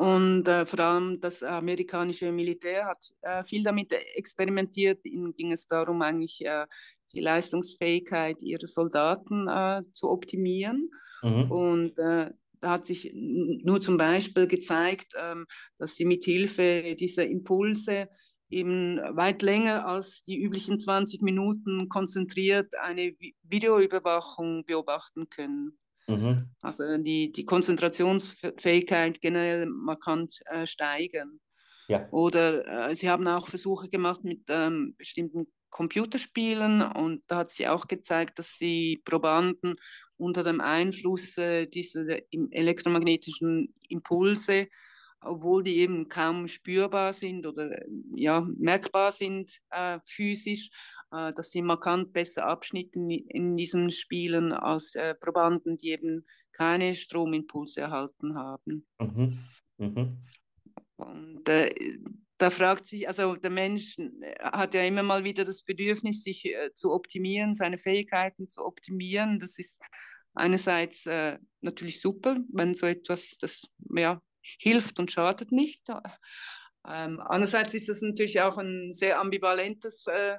Und 0.00 0.48
äh, 0.48 0.64
vor 0.64 0.80
allem 0.80 1.20
das 1.20 1.42
amerikanische 1.42 2.32
Militär 2.32 2.86
hat 2.86 3.12
äh, 3.20 3.44
viel 3.44 3.62
damit 3.62 3.92
experimentiert. 4.14 5.04
Ihnen 5.04 5.34
ging 5.34 5.52
es 5.52 5.68
darum, 5.68 6.00
eigentlich 6.00 6.42
äh, 6.42 6.64
die 7.12 7.20
Leistungsfähigkeit 7.20 8.40
ihrer 8.40 8.66
Soldaten 8.66 9.46
äh, 9.46 9.82
zu 9.92 10.08
optimieren. 10.08 10.90
Mhm. 11.22 11.50
Und 11.50 11.98
äh, 11.98 12.30
da 12.62 12.70
hat 12.70 12.86
sich 12.86 13.12
nur 13.14 13.82
zum 13.82 13.98
Beispiel 13.98 14.46
gezeigt, 14.46 15.12
ähm, 15.18 15.44
dass 15.76 15.96
sie 15.96 16.06
mit 16.06 16.24
Hilfe 16.24 16.96
dieser 16.98 17.26
Impulse 17.26 18.08
eben 18.48 18.96
weit 19.14 19.42
länger 19.42 19.86
als 19.86 20.22
die 20.22 20.42
üblichen 20.42 20.78
20 20.78 21.20
Minuten 21.20 21.90
konzentriert 21.90 22.74
eine 22.76 23.14
Videoüberwachung 23.42 24.64
beobachten 24.64 25.28
können. 25.28 25.76
Mhm. 26.16 26.50
Also 26.60 26.98
die, 26.98 27.32
die 27.32 27.44
Konzentrationsfähigkeit 27.44 29.20
generell 29.20 29.66
markant 29.66 30.40
äh, 30.46 30.66
steigern. 30.66 31.40
Ja. 31.88 32.08
Oder 32.10 32.90
äh, 32.90 32.94
sie 32.94 33.10
haben 33.10 33.26
auch 33.26 33.48
Versuche 33.48 33.88
gemacht 33.88 34.22
mit 34.22 34.42
ähm, 34.48 34.94
bestimmten 34.96 35.46
Computerspielen 35.70 36.82
und 36.82 37.22
da 37.28 37.38
hat 37.38 37.50
sich 37.50 37.68
auch 37.68 37.86
gezeigt, 37.86 38.38
dass 38.38 38.58
die 38.58 39.00
Probanden 39.04 39.76
unter 40.16 40.44
dem 40.44 40.60
Einfluss 40.60 41.38
äh, 41.38 41.66
dieser 41.66 42.18
elektromagnetischen 42.50 43.74
Impulse, 43.88 44.68
obwohl 45.20 45.62
die 45.62 45.78
eben 45.78 46.08
kaum 46.08 46.48
spürbar 46.48 47.12
sind 47.12 47.46
oder 47.46 47.70
ja, 48.14 48.46
merkbar 48.56 49.12
sind 49.12 49.50
äh, 49.70 49.98
physisch, 50.04 50.70
äh, 50.70 50.99
dass 51.10 51.50
sie 51.50 51.62
markant 51.62 52.12
besser 52.12 52.46
abschnitten 52.46 53.10
in 53.10 53.56
diesen 53.56 53.90
Spielen 53.90 54.52
als 54.52 54.94
äh, 54.94 55.14
Probanden, 55.14 55.76
die 55.76 55.90
eben 55.90 56.26
keine 56.52 56.94
Stromimpulse 56.94 57.80
erhalten 57.80 58.36
haben. 58.36 58.86
Mhm. 59.00 59.38
Mhm. 59.78 60.18
Und 60.96 61.48
äh, 61.48 61.98
da 62.38 62.50
fragt 62.50 62.86
sich, 62.86 63.06
also 63.06 63.36
der 63.36 63.50
Mensch 63.50 63.96
hat 64.40 64.74
ja 64.74 64.82
immer 64.82 65.02
mal 65.02 65.24
wieder 65.24 65.44
das 65.44 65.62
Bedürfnis, 65.62 66.22
sich 66.22 66.44
äh, 66.46 66.72
zu 66.74 66.92
optimieren, 66.92 67.54
seine 67.54 67.76
Fähigkeiten 67.76 68.48
zu 68.48 68.64
optimieren. 68.64 69.38
Das 69.38 69.58
ist 69.58 69.80
einerseits 70.34 71.06
äh, 71.06 71.38
natürlich 71.60 72.00
super, 72.00 72.38
wenn 72.52 72.74
so 72.74 72.86
etwas, 72.86 73.36
das 73.40 73.62
ja, 73.94 74.22
hilft 74.42 74.98
und 74.98 75.10
schadet 75.10 75.52
nicht. 75.52 75.88
Ähm, 76.88 77.20
andererseits 77.20 77.74
ist 77.74 77.88
das 77.88 78.00
natürlich 78.00 78.40
auch 78.40 78.56
ein 78.56 78.92
sehr 78.92 79.20
ambivalentes 79.20 80.06
äh, 80.06 80.38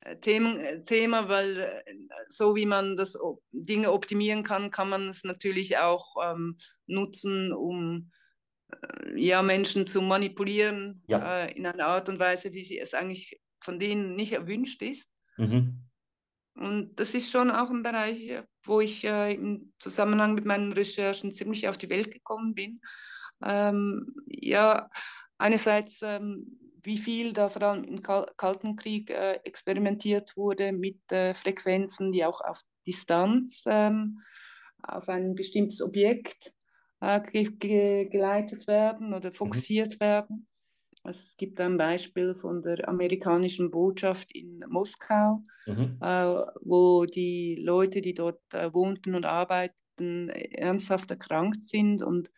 äh, 0.00 0.16
Thema, 0.16 0.58
äh, 0.58 0.82
Thema, 0.82 1.28
weil 1.28 1.58
äh, 1.58 1.94
so 2.28 2.56
wie 2.56 2.66
man 2.66 2.96
das 2.96 3.18
Dinge 3.52 3.92
optimieren 3.92 4.42
kann, 4.42 4.70
kann 4.70 4.88
man 4.88 5.08
es 5.08 5.24
natürlich 5.24 5.78
auch 5.78 6.16
ähm, 6.22 6.56
nutzen, 6.86 7.52
um 7.52 8.10
ja, 9.14 9.42
Menschen 9.42 9.86
zu 9.86 10.00
manipulieren 10.00 11.02
ja. 11.06 11.44
äh, 11.44 11.52
in 11.56 11.66
einer 11.66 11.86
Art 11.86 12.08
und 12.08 12.18
Weise, 12.18 12.52
wie 12.52 12.64
sie 12.64 12.78
es 12.78 12.94
eigentlich 12.94 13.40
von 13.60 13.78
denen 13.78 14.16
nicht 14.16 14.32
erwünscht 14.32 14.82
ist. 14.82 15.10
Mhm. 15.36 15.82
Und 16.54 16.94
das 16.96 17.14
ist 17.14 17.30
schon 17.30 17.50
auch 17.50 17.70
ein 17.70 17.82
Bereich, 17.82 18.42
wo 18.64 18.80
ich 18.80 19.04
äh, 19.04 19.34
im 19.34 19.72
Zusammenhang 19.78 20.34
mit 20.34 20.44
meinen 20.44 20.72
Recherchen 20.72 21.32
ziemlich 21.32 21.68
auf 21.68 21.78
die 21.78 21.90
Welt 21.90 22.10
gekommen 22.10 22.54
bin. 22.54 22.80
Ähm, 23.42 24.14
ja, 24.26 24.90
einerseits 25.38 26.00
ähm, 26.02 26.58
wie 26.82 26.98
viel 26.98 27.32
da 27.32 27.48
vor 27.48 27.62
allem 27.62 27.84
im 27.84 28.02
Kalten 28.02 28.76
Krieg 28.76 29.10
äh, 29.10 29.40
experimentiert 29.44 30.36
wurde 30.36 30.72
mit 30.72 31.10
äh, 31.12 31.34
Frequenzen, 31.34 32.12
die 32.12 32.24
auch 32.24 32.40
auf 32.40 32.62
Distanz 32.86 33.64
ähm, 33.66 34.20
auf 34.82 35.08
ein 35.08 35.34
bestimmtes 35.34 35.82
Objekt 35.82 36.52
äh, 37.00 37.20
ge 37.20 37.50
ge 37.58 38.08
geleitet 38.08 38.66
werden 38.66 39.14
oder 39.14 39.30
mhm. 39.30 39.34
fokussiert 39.34 39.94
mhm. 39.94 40.00
werden. 40.00 40.46
Also 41.02 41.20
es 41.20 41.36
gibt 41.36 41.60
ein 41.60 41.78
Beispiel 41.78 42.34
von 42.34 42.60
der 42.60 42.86
amerikanischen 42.86 43.70
Botschaft 43.70 44.32
in 44.32 44.62
Moskau, 44.68 45.42
mhm. 45.66 45.98
Äh, 46.00 46.44
wo 46.60 47.06
die 47.06 47.56
Leute, 47.56 48.02
die 48.02 48.14
dort 48.14 48.42
äh, 48.52 48.72
wohnten 48.74 49.14
und 49.14 49.24
arbeiten, 49.24 50.28
ernsthaft 50.28 51.10
erkrankt 51.10 51.64
sind 51.66 52.02
und 52.02 52.30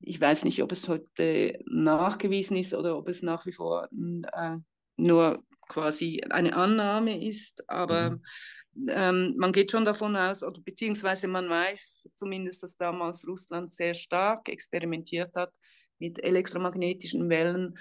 ich 0.00 0.20
weiß 0.20 0.44
nicht, 0.44 0.62
ob 0.62 0.72
es 0.72 0.88
heute 0.88 1.58
nachgewiesen 1.66 2.56
ist 2.56 2.74
oder 2.74 2.96
ob 2.96 3.08
es 3.08 3.22
nach 3.22 3.46
wie 3.46 3.52
vor 3.52 3.88
äh, 3.92 4.56
nur 4.96 5.44
quasi 5.68 6.20
eine 6.28 6.54
Annahme 6.54 7.24
ist, 7.24 7.68
aber 7.68 8.10
mhm. 8.10 8.88
ähm, 8.88 9.34
man 9.38 9.52
geht 9.52 9.70
schon 9.70 9.84
davon 9.84 10.16
aus, 10.16 10.42
oder 10.42 10.60
beziehungsweise 10.60 11.28
man 11.28 11.48
weiß 11.48 12.10
zumindest, 12.14 12.62
dass 12.62 12.76
damals 12.76 13.26
Russland 13.26 13.70
sehr 13.70 13.94
stark 13.94 14.48
experimentiert 14.48 15.34
hat 15.36 15.52
mit 15.98 16.22
elektromagnetischen 16.22 17.28
Wellen, 17.28 17.74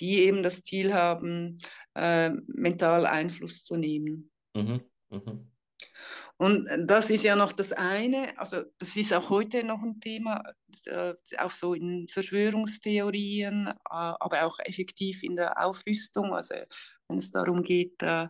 die 0.00 0.22
eben 0.22 0.42
das 0.42 0.62
Ziel 0.62 0.94
haben, 0.94 1.58
äh, 1.94 2.30
mental 2.46 3.06
Einfluss 3.06 3.62
zu 3.62 3.76
nehmen. 3.76 4.30
Mhm. 4.54 4.80
Mhm. 5.10 5.50
Und 6.36 6.68
das 6.86 7.10
ist 7.10 7.22
ja 7.22 7.36
noch 7.36 7.52
das 7.52 7.72
eine, 7.72 8.36
also 8.38 8.62
das 8.78 8.96
ist 8.96 9.12
auch 9.12 9.30
heute 9.30 9.62
noch 9.62 9.82
ein 9.82 10.00
Thema, 10.00 10.42
äh, 10.86 11.14
auch 11.38 11.50
so 11.50 11.74
in 11.74 12.08
Verschwörungstheorien, 12.08 13.68
äh, 13.68 13.72
aber 13.88 14.44
auch 14.44 14.58
effektiv 14.58 15.22
in 15.22 15.36
der 15.36 15.64
Aufrüstung, 15.64 16.34
also 16.34 16.56
wenn 17.08 17.18
es 17.18 17.30
darum 17.30 17.62
geht, 17.62 18.02
äh, 18.02 18.28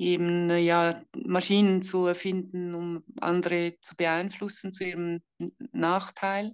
eben 0.00 0.50
ja, 0.50 1.02
Maschinen 1.26 1.82
zu 1.82 2.06
erfinden, 2.06 2.74
um 2.74 3.04
andere 3.20 3.78
zu 3.80 3.96
beeinflussen 3.96 4.72
zu 4.72 4.84
ihrem 4.84 5.20
Nachteil. 5.72 6.52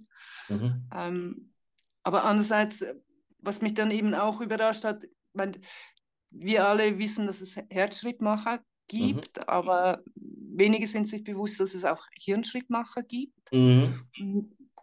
Mhm. 0.49 0.89
Ähm, 0.93 1.53
aber 2.03 2.25
andererseits, 2.25 2.85
was 3.39 3.61
mich 3.61 3.73
dann 3.73 3.91
eben 3.91 4.13
auch 4.13 4.41
überrascht 4.41 4.83
hat, 4.83 5.05
mein, 5.33 5.57
wir 6.29 6.65
alle 6.67 6.99
wissen, 6.99 7.27
dass 7.27 7.39
es 7.39 7.55
Herzschrittmacher 7.69 8.59
gibt, 8.87 9.37
mhm. 9.37 9.43
aber 9.47 10.03
wenige 10.57 10.87
sind 10.87 11.07
sich 11.07 11.23
bewusst, 11.23 11.59
dass 11.59 11.73
es 11.73 11.85
auch 11.85 12.05
Hirnschrittmacher 12.19 13.03
gibt. 13.03 13.51
Mhm. 13.51 13.93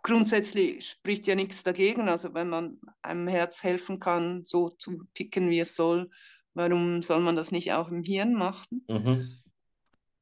Grundsätzlich 0.03 0.89
spricht 0.89 1.27
ja 1.27 1.35
nichts 1.35 1.63
dagegen. 1.63 2.09
Also 2.09 2.35
wenn 2.35 2.49
man 2.49 2.79
einem 3.03 3.27
Herz 3.29 3.63
helfen 3.63 4.01
kann, 4.01 4.45
so 4.45 4.71
zu 4.71 5.05
ticken, 5.15 5.51
wie 5.51 5.61
es 5.61 5.75
soll, 5.75 6.11
warum 6.55 7.03
soll 7.03 7.21
man 7.21 7.37
das 7.37 7.53
nicht 7.53 7.73
auch 7.73 7.89
im 7.89 8.03
Hirn 8.03 8.35
machen? 8.35 8.85
Mhm. 8.89 9.31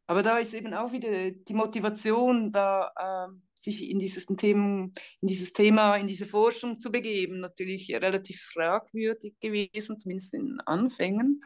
aber 0.06 0.22
da 0.22 0.38
ist 0.38 0.54
eben 0.54 0.74
auch 0.74 0.92
wieder 0.92 1.30
die 1.30 1.54
Motivation, 1.54 2.52
da 2.52 2.92
äh, 2.96 3.32
sich 3.54 3.88
in 3.88 3.98
dieses, 3.98 4.26
Themen, 4.26 4.92
in 5.20 5.28
dieses 5.28 5.52
Thema, 5.52 5.96
in 5.96 6.06
diese 6.06 6.26
Forschung 6.26 6.80
zu 6.80 6.90
begeben, 6.90 7.40
natürlich 7.40 7.94
relativ 7.94 8.42
fragwürdig 8.52 9.34
gewesen, 9.40 9.98
zumindest 9.98 10.34
in 10.34 10.60
Anfängen. 10.66 11.40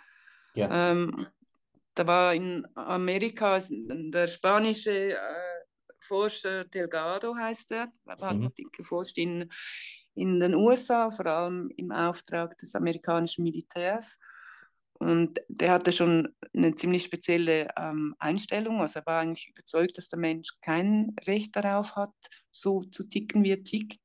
Ja. 0.55 0.91
Ähm, 0.91 1.27
da 1.97 2.07
war 2.07 2.35
in 2.35 2.67
Amerika 2.75 3.59
der 3.71 4.29
spanische 4.29 5.15
äh, 5.15 5.17
Forscher 5.99 6.65
Delgado 6.65 7.35
heißt 7.35 7.73
er, 7.73 7.91
aber 8.05 8.33
mhm. 8.33 8.45
hat 8.45 8.53
geforscht 8.73 9.19
in, 9.19 9.51
in 10.15 10.39
den 10.39 10.55
USA, 10.55 11.11
vor 11.11 11.27
allem 11.27 11.71
im 11.77 11.91
Auftrag 11.91 12.57
des 12.59 12.75
amerikanischen 12.75 13.43
Militärs. 13.43 14.19
Und 14.99 15.41
der 15.49 15.73
hatte 15.73 15.93
schon 15.93 16.35
eine 16.55 16.75
ziemlich 16.75 17.05
spezielle 17.05 17.69
ähm, 17.77 18.15
Einstellung. 18.19 18.81
Also 18.81 19.01
er 19.01 19.07
war 19.07 19.21
eigentlich 19.21 19.49
überzeugt, 19.49 19.99
dass 19.99 20.09
der 20.09 20.19
Mensch 20.19 20.51
kein 20.61 21.15
Recht 21.27 21.55
darauf 21.57 21.97
hat, 21.97 22.15
so 22.51 22.83
zu 22.85 23.09
ticken, 23.09 23.43
wie 23.43 23.53
er 23.53 23.65
tickt, 23.65 24.01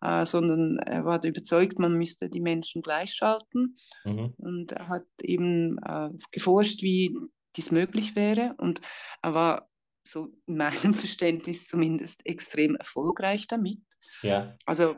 äh, 0.00 0.26
sondern 0.26 0.78
er 0.78 1.04
war 1.04 1.22
überzeugt, 1.24 1.78
man 1.78 1.96
müsste 1.96 2.28
die 2.28 2.40
Menschen 2.40 2.82
gleichschalten. 2.82 3.74
Mhm. 4.04 4.34
Und 4.38 4.72
er 4.72 4.88
hat 4.88 5.06
eben 5.22 5.78
äh, 5.78 6.10
geforscht, 6.30 6.82
wie 6.82 7.16
dies 7.56 7.70
möglich 7.70 8.14
wäre. 8.14 8.54
Und 8.58 8.80
er 9.22 9.34
war 9.34 9.68
so 10.06 10.32
in 10.46 10.56
meinem 10.56 10.94
Verständnis 10.94 11.68
zumindest 11.68 12.24
extrem 12.26 12.76
erfolgreich 12.76 13.46
damit. 13.46 13.80
Ja. 14.22 14.56
Also 14.64 14.96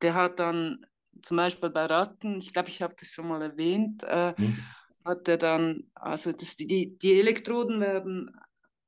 der 0.00 0.14
hat 0.14 0.38
dann 0.38 0.84
zum 1.22 1.36
Beispiel 1.36 1.70
bei 1.70 1.86
Ratten, 1.86 2.38
ich 2.38 2.52
glaube, 2.52 2.68
ich 2.68 2.82
habe 2.82 2.94
das 2.98 3.08
schon 3.08 3.28
mal 3.28 3.42
erwähnt, 3.42 4.02
äh, 4.04 4.34
mhm. 4.36 4.58
hat 5.04 5.28
er 5.28 5.36
dann, 5.36 5.90
also 5.94 6.32
das, 6.32 6.56
die, 6.56 6.98
die 6.98 7.18
Elektroden 7.20 7.80
werden 7.80 8.30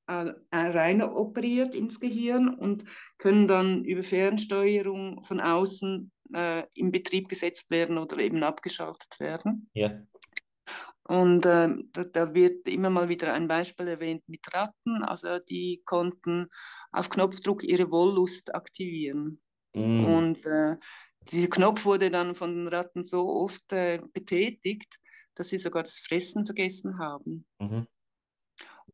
rein 0.06 1.02
operiert 1.02 1.74
ins 1.74 1.98
Gehirn 2.00 2.54
und 2.54 2.84
können 3.18 3.48
dann 3.48 3.84
über 3.84 4.02
Fernsteuerung 4.02 5.22
von 5.22 5.40
außen 5.40 6.12
äh, 6.34 6.64
in 6.74 6.90
Betrieb 6.92 7.28
gesetzt 7.28 7.70
werden 7.70 7.98
oder 7.98 8.18
eben 8.18 8.42
abgeschaltet 8.42 9.18
werden. 9.18 9.70
Ja. 9.74 10.02
Und 11.06 11.44
äh, 11.44 11.68
da, 11.92 12.04
da, 12.04 12.34
wird 12.34 12.66
immer 12.66 12.88
mal 12.88 13.08
wieder 13.10 13.34
ein 13.34 13.46
Beispiel 13.46 13.88
erwähnt 13.88 14.22
mit 14.26 14.40
Ratten. 14.54 15.02
Also 15.02 15.38
die 15.38 15.82
konnten 15.84 16.48
auf 16.92 17.10
Knopfdruck 17.10 17.62
ihre 17.62 17.90
Wollust 17.90 18.54
aktivieren. 18.54 19.36
Mm. 19.74 20.04
Und 20.04 20.46
äh, 20.46 20.76
dieser 21.30 21.48
Knopf 21.48 21.84
wurde 21.84 22.10
dann 22.10 22.34
von 22.34 22.54
den 22.54 22.68
Ratten 22.68 23.04
so 23.04 23.28
oft 23.28 23.70
äh, 23.72 24.00
betätigt, 24.14 24.98
dass 25.34 25.50
sie 25.50 25.58
sogar 25.58 25.82
das 25.82 25.98
Fressen 25.98 26.46
vergessen 26.46 26.98
haben. 26.98 27.46
Mhm. 27.58 27.86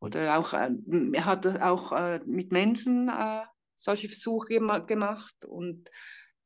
Oder 0.00 0.38
auch, 0.38 0.52
äh, 0.54 0.70
er 1.12 1.24
hat 1.24 1.46
auch 1.60 1.92
äh, 1.92 2.20
mit 2.26 2.52
Menschen 2.52 3.08
äh, 3.08 3.42
solche 3.74 4.08
Versuche 4.08 4.60
gemacht 4.86 5.44
und 5.46 5.90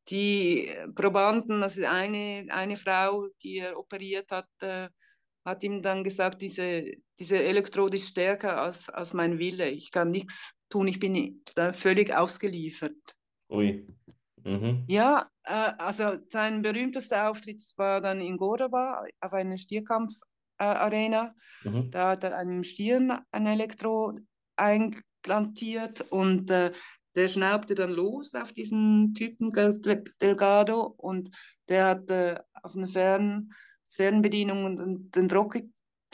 die 0.08 0.70
Probanden, 0.94 1.62
also 1.62 1.84
eine, 1.86 2.46
eine 2.50 2.76
Frau, 2.76 3.28
die 3.42 3.58
er 3.58 3.78
operiert 3.78 4.30
hat, 4.30 4.48
äh, 4.60 4.88
hat 5.44 5.62
ihm 5.64 5.82
dann 5.82 6.04
gesagt, 6.04 6.42
diese, 6.42 6.92
diese 7.18 7.42
Elektrode 7.42 7.96
ist 7.96 8.08
stärker 8.08 8.60
als, 8.60 8.88
als 8.88 9.12
mein 9.12 9.38
Wille. 9.38 9.68
Ich 9.68 9.90
kann 9.90 10.10
nichts 10.10 10.54
tun, 10.68 10.88
ich 10.88 10.98
bin 10.98 11.42
da 11.54 11.72
völlig 11.72 12.14
ausgeliefert. 12.14 12.96
Ui. 13.50 13.86
Mhm. 14.42 14.84
Ja, 14.88 15.30
äh, 15.44 15.72
also 15.78 16.16
sein 16.28 16.60
berühmtester 16.62 17.30
Auftritt 17.30 17.62
war 17.76 18.00
dann 18.00 18.20
in 18.20 18.36
Goraba 18.36 19.04
auf 19.20 19.32
einer 19.32 19.56
Stierkampfarena. 19.56 20.33
Äh, 20.72 21.68
mhm. 21.68 21.90
Da 21.90 22.10
hat 22.10 22.24
er 22.24 22.36
einem 22.36 22.64
Stier 22.64 23.24
ein 23.30 23.46
Elektro 23.46 24.18
einplantiert 24.56 26.00
und 26.10 26.50
äh, 26.50 26.72
der 27.14 27.28
schnaubte 27.28 27.74
dann 27.74 27.92
los 27.92 28.34
auf 28.34 28.52
diesen 28.52 29.14
Typen 29.14 29.52
Delgado 30.20 30.94
und 30.96 31.30
der 31.68 31.86
hat 31.86 32.10
äh, 32.10 32.40
auf 32.62 32.76
eine 32.76 32.88
Fern 32.88 33.48
Fernbedienung 33.88 34.76
den, 34.76 35.10
den 35.10 35.28
Druck, 35.28 35.56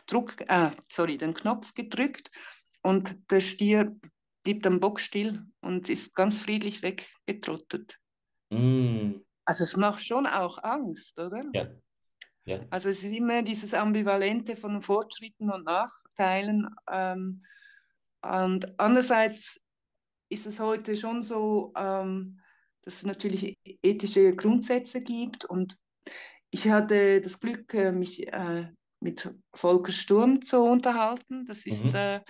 Druck 0.07 0.37
äh, 0.49 0.71
sorry, 0.89 1.17
den 1.17 1.35
Knopf 1.35 1.73
gedrückt 1.75 2.31
und 2.83 3.31
der 3.31 3.41
Stier 3.41 3.97
blieb 4.43 4.67
am 4.67 4.81
Bock 4.81 5.01
still 5.01 5.45
und 5.61 5.89
ist 5.89 6.15
ganz 6.15 6.39
friedlich 6.39 6.83
weggetrottet. 6.83 7.99
Mm. 8.51 9.21
Also 9.45 9.65
es 9.65 9.77
macht 9.77 10.05
schon 10.05 10.27
auch 10.27 10.59
Angst, 10.63 11.19
oder? 11.19 11.45
Ja. 11.55 11.69
Ja. 12.51 12.67
Also 12.71 12.89
es 12.89 13.05
ist 13.05 13.13
immer 13.13 13.43
dieses 13.43 13.75
Ambivalente 13.75 14.57
von 14.57 14.81
Fortschritten 14.83 15.51
und 15.51 15.65
Nachteilen. 15.65 16.69
Ähm, 16.91 17.43
und 18.23 18.79
andererseits 18.79 19.61
ist 20.29 20.47
es 20.47 20.61
heute 20.61 20.97
schon 20.97 21.23
so, 21.23 21.73
ähm, 21.77 22.41
dass 22.83 22.97
es 22.97 23.05
natürlich 23.05 23.59
ethische 23.83 24.35
Grundsätze 24.35 25.03
gibt. 25.03 25.45
Und 25.45 25.77
ich 26.51 26.69
hatte 26.69 27.21
das 27.21 27.41
Glück, 27.41 27.73
äh, 27.75 27.93
mich 27.93 28.27
äh, 28.33 28.69
mit 29.01 29.33
Volker 29.55 29.93
Sturm 29.93 30.45
zu 30.45 30.61
unterhalten. 30.61 31.47
Das 31.47 31.67
ist 31.67 31.85
mhm. 31.85 31.95
äh, 31.95 32.21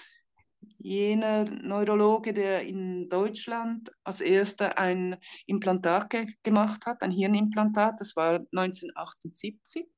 jener 0.78 1.44
Neurologe, 1.44 2.32
der 2.32 2.62
in 2.62 3.08
Deutschland 3.08 3.90
als 4.04 4.20
erster 4.20 4.78
ein 4.78 5.16
Implantat 5.46 6.10
ge 6.10 6.26
gemacht 6.42 6.86
hat, 6.86 7.02
ein 7.02 7.10
Hirnimplantat. 7.10 8.00
Das 8.00 8.16
war 8.16 8.40
1978. 8.52 9.88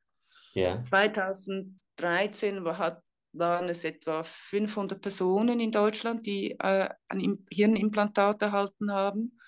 Ja. 0.55 0.81
2013 0.81 2.65
war, 2.65 2.79
hat, 2.79 3.03
waren 3.33 3.69
es 3.69 3.85
etwa 3.85 4.23
500 4.23 5.01
Personen 5.01 5.61
in 5.61 5.73
Deutschland, 5.73 6.27
die 6.27 6.53
äh, 6.59 6.88
ein 7.09 7.45
Hirnimplantat 7.51 8.43
erhalten 8.43 8.93
haben. 8.93 9.38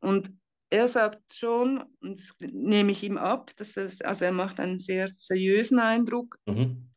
Und 0.00 0.30
er 0.70 0.88
sagt 0.88 1.32
schon, 1.32 1.82
und 2.00 2.18
das 2.18 2.34
nehme 2.40 2.92
ich 2.92 3.02
ihm 3.02 3.16
ab, 3.16 3.50
dass 3.56 3.76
es, 3.76 4.02
also 4.02 4.26
er 4.26 4.32
macht 4.32 4.60
einen 4.60 4.78
sehr 4.78 5.08
seriösen 5.08 5.78
Eindruck, 5.78 6.38
mhm. 6.46 6.90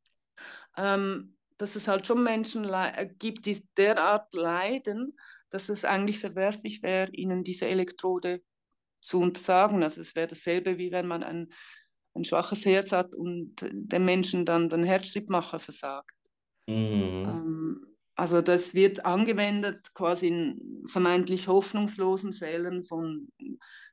ähm, 0.77 1.37
dass 1.57 1.75
es 1.75 1.87
halt 1.87 2.05
schon 2.05 2.23
Menschen 2.23 2.65
äh, 2.65 3.09
gibt, 3.17 3.45
die 3.45 3.65
derart 3.77 4.33
leiden, 4.33 5.13
dass 5.49 5.69
es 5.69 5.85
eigentlich 5.85 6.19
verwerflich 6.19 6.83
wäre, 6.83 7.11
ihnen 7.11 7.43
diese 7.43 7.67
Elektrode 7.67 8.41
zu 9.01 9.19
untersagen. 9.19 9.83
Also 9.83 10.01
es 10.01 10.15
wäre 10.15 10.27
dasselbe, 10.27 10.77
wie 10.77 10.91
wenn 10.91 11.07
man 11.07 11.23
ein, 11.23 11.49
ein 12.13 12.25
schwaches 12.25 12.65
Herz 12.65 12.91
hat 12.91 13.13
und 13.13 13.55
dem 13.61 14.05
Menschen 14.05 14.45
dann 14.45 14.69
den 14.69 14.83
Herzschrittmacher 14.83 15.59
versagt. 15.59 16.15
Mhm. 16.67 17.25
Ähm, 17.25 17.87
also 18.15 18.41
das 18.41 18.73
wird 18.73 19.05
angewendet 19.05 19.93
quasi 19.93 20.27
in 20.27 20.83
vermeintlich 20.85 21.47
hoffnungslosen 21.47 22.33
Fällen 22.33 22.83
von 22.83 23.29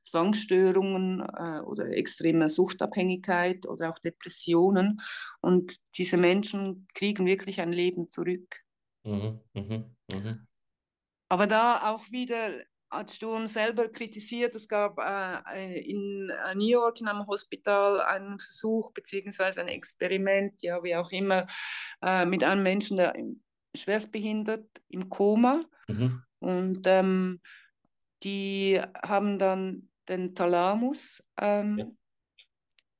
Zwangsstörungen 0.02 1.20
äh, 1.20 1.60
oder 1.60 1.88
extremer 1.90 2.48
Suchtabhängigkeit 2.48 3.66
oder 3.66 3.90
auch 3.90 3.98
Depressionen. 3.98 5.00
Und 5.40 5.76
diese 5.96 6.16
Menschen 6.16 6.88
kriegen 6.94 7.26
wirklich 7.26 7.60
ein 7.60 7.72
Leben 7.72 8.08
zurück. 8.08 8.58
Mhm, 9.04 9.40
mh, 9.54 9.84
mh. 10.12 10.38
Aber 11.30 11.46
da 11.46 11.90
auch 11.90 12.10
wieder 12.10 12.50
hat 12.90 13.10
Sturm 13.10 13.46
selber 13.46 13.88
kritisiert, 13.88 14.54
es 14.54 14.68
gab 14.68 14.98
äh, 14.98 15.80
in 15.80 16.30
äh, 16.30 16.54
New 16.54 16.68
York 16.68 17.00
in 17.00 17.08
einem 17.08 17.26
Hospital 17.26 18.00
einen 18.00 18.38
Versuch 18.38 18.92
beziehungsweise 18.92 19.60
ein 19.60 19.68
Experiment, 19.68 20.62
ja 20.62 20.82
wie 20.82 20.96
auch 20.96 21.10
immer, 21.10 21.46
äh, 22.02 22.24
mit 22.24 22.42
einem 22.42 22.62
Menschen, 22.62 22.96
der 22.96 23.14
schwerstbehindert 23.74 24.66
im 24.88 25.08
Koma. 25.08 25.60
Mhm. 25.86 26.22
Und 26.40 26.82
ähm, 26.86 27.40
die 28.22 28.80
haben 29.02 29.38
dann 29.38 29.88
den 30.08 30.34
Thalamus 30.34 31.22
ähm, 31.40 31.78
ja. 31.78 31.86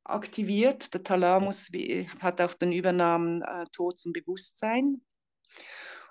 aktiviert. 0.05 0.93
Der 0.93 1.03
Thalamus 1.03 1.73
wie, 1.73 2.09
hat 2.21 2.41
auch 2.41 2.55
den 2.55 2.73
Übernamen 2.73 3.43
äh, 3.43 3.65
Tod 3.73 3.99
zum 3.99 4.13
Bewusstsein. 4.13 4.97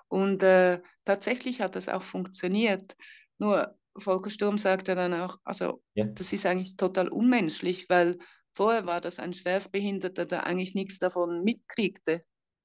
Und 0.08 0.42
äh, 0.42 0.80
tatsächlich 1.04 1.60
hat 1.60 1.76
das 1.76 1.88
auch 1.88 2.02
funktioniert. 2.02 2.96
Nur 3.38 3.74
Volker 3.96 4.30
Sturm 4.30 4.58
sagte 4.58 4.94
dann 4.94 5.14
auch, 5.14 5.38
also 5.44 5.82
ja. 5.94 6.04
das 6.06 6.32
ist 6.32 6.46
eigentlich 6.46 6.76
total 6.76 7.08
unmenschlich, 7.08 7.88
weil 7.88 8.18
vorher 8.52 8.86
war 8.86 9.00
das 9.00 9.18
ein 9.18 9.34
Schwerstbehinderter, 9.34 10.26
der 10.26 10.46
eigentlich 10.46 10.74
nichts 10.74 10.98
davon 10.98 11.42
mitkriegte. 11.42 12.20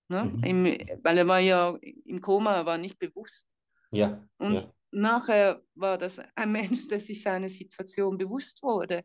Ne? 0.10 0.26
Mhm. 0.26 0.44
Im, 0.44 0.66
weil 1.04 1.18
er 1.18 1.28
war 1.28 1.40
ja 1.40 1.78
im 2.06 2.22
Koma, 2.22 2.66
war 2.66 2.78
nicht 2.78 3.00
bewusst. 3.00 3.56
Ja. 3.92 4.28
Und 4.38 4.54
ja. 4.54 4.74
nachher 4.92 5.62
war 5.76 5.98
das 5.98 6.22
ein 6.36 6.52
Mensch, 6.52 6.88
der 6.88 7.00
sich 7.00 7.22
seiner 7.22 7.50
Situation 7.50 8.18
bewusst 8.18 8.62
wurde. 8.62 9.04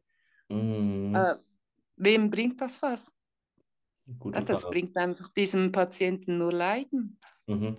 Mhm. 0.48 1.14
Äh, 1.14 1.37
wem 1.96 2.31
bringt 2.31 2.61
das 2.61 2.81
was? 2.83 3.14
Ja, 4.07 4.40
das 4.40 4.62
Frage. 4.62 4.72
bringt 4.72 4.96
einfach 4.96 5.28
diesem 5.28 5.70
Patienten 5.70 6.38
nur 6.38 6.52
Leiden. 6.52 7.18
Mhm. 7.46 7.76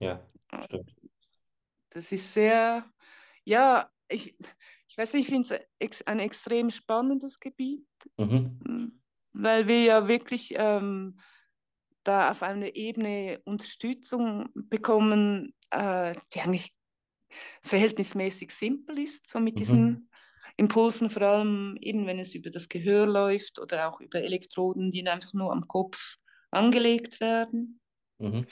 Ja, 0.00 0.28
also, 0.48 0.84
das 1.90 2.12
ist 2.12 2.34
sehr, 2.34 2.84
ja, 3.46 3.90
ich, 4.08 4.36
ich 4.88 4.98
weiß 4.98 5.14
nicht, 5.14 5.28
ich 5.28 5.34
finde 5.34 5.66
es 5.78 6.06
ein 6.06 6.20
extrem 6.20 6.70
spannendes 6.70 7.40
Gebiet, 7.40 7.86
mhm. 8.18 9.02
weil 9.32 9.66
wir 9.68 9.82
ja 9.84 10.08
wirklich 10.08 10.54
ähm, 10.56 11.18
da 12.04 12.30
auf 12.30 12.42
einer 12.42 12.76
Ebene 12.76 13.40
Unterstützung 13.44 14.48
bekommen, 14.54 15.54
äh, 15.70 16.14
die 16.34 16.40
eigentlich 16.40 16.74
verhältnismäßig 17.62 18.52
simpel 18.52 18.98
ist, 18.98 19.28
so 19.28 19.40
mit 19.40 19.54
Mhm. 19.54 19.58
diesen 19.58 20.10
Impulsen, 20.56 21.10
vor 21.10 21.22
allem 21.22 21.76
eben 21.80 22.06
wenn 22.06 22.18
es 22.18 22.34
über 22.34 22.50
das 22.50 22.68
Gehör 22.68 23.06
läuft 23.06 23.58
oder 23.58 23.88
auch 23.88 24.00
über 24.00 24.22
Elektroden, 24.22 24.90
die 24.90 25.06
einfach 25.08 25.34
nur 25.34 25.52
am 25.52 25.62
Kopf 25.62 26.16
angelegt 26.50 27.20
werden 27.20 27.80
Mhm. 28.18 28.46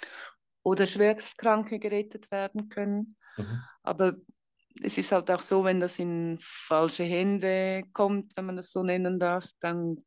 oder 0.63 0.87
Schwerstkranke 0.87 1.79
gerettet 1.79 2.31
werden 2.31 2.69
können. 2.69 3.17
Mhm. 3.37 3.69
Aber 3.83 4.17
es 4.83 4.99
ist 4.99 5.13
halt 5.13 5.31
auch 5.31 5.41
so, 5.41 5.65
wenn 5.65 5.81
das 5.81 5.99
in 5.99 6.39
falsche 6.41 7.05
Hände 7.05 7.85
kommt, 7.93 8.37
wenn 8.37 8.47
man 8.47 8.57
das 8.57 8.73
so 8.73 8.83
nennen 8.83 9.19
darf, 9.19 9.47
dann 9.61 9.99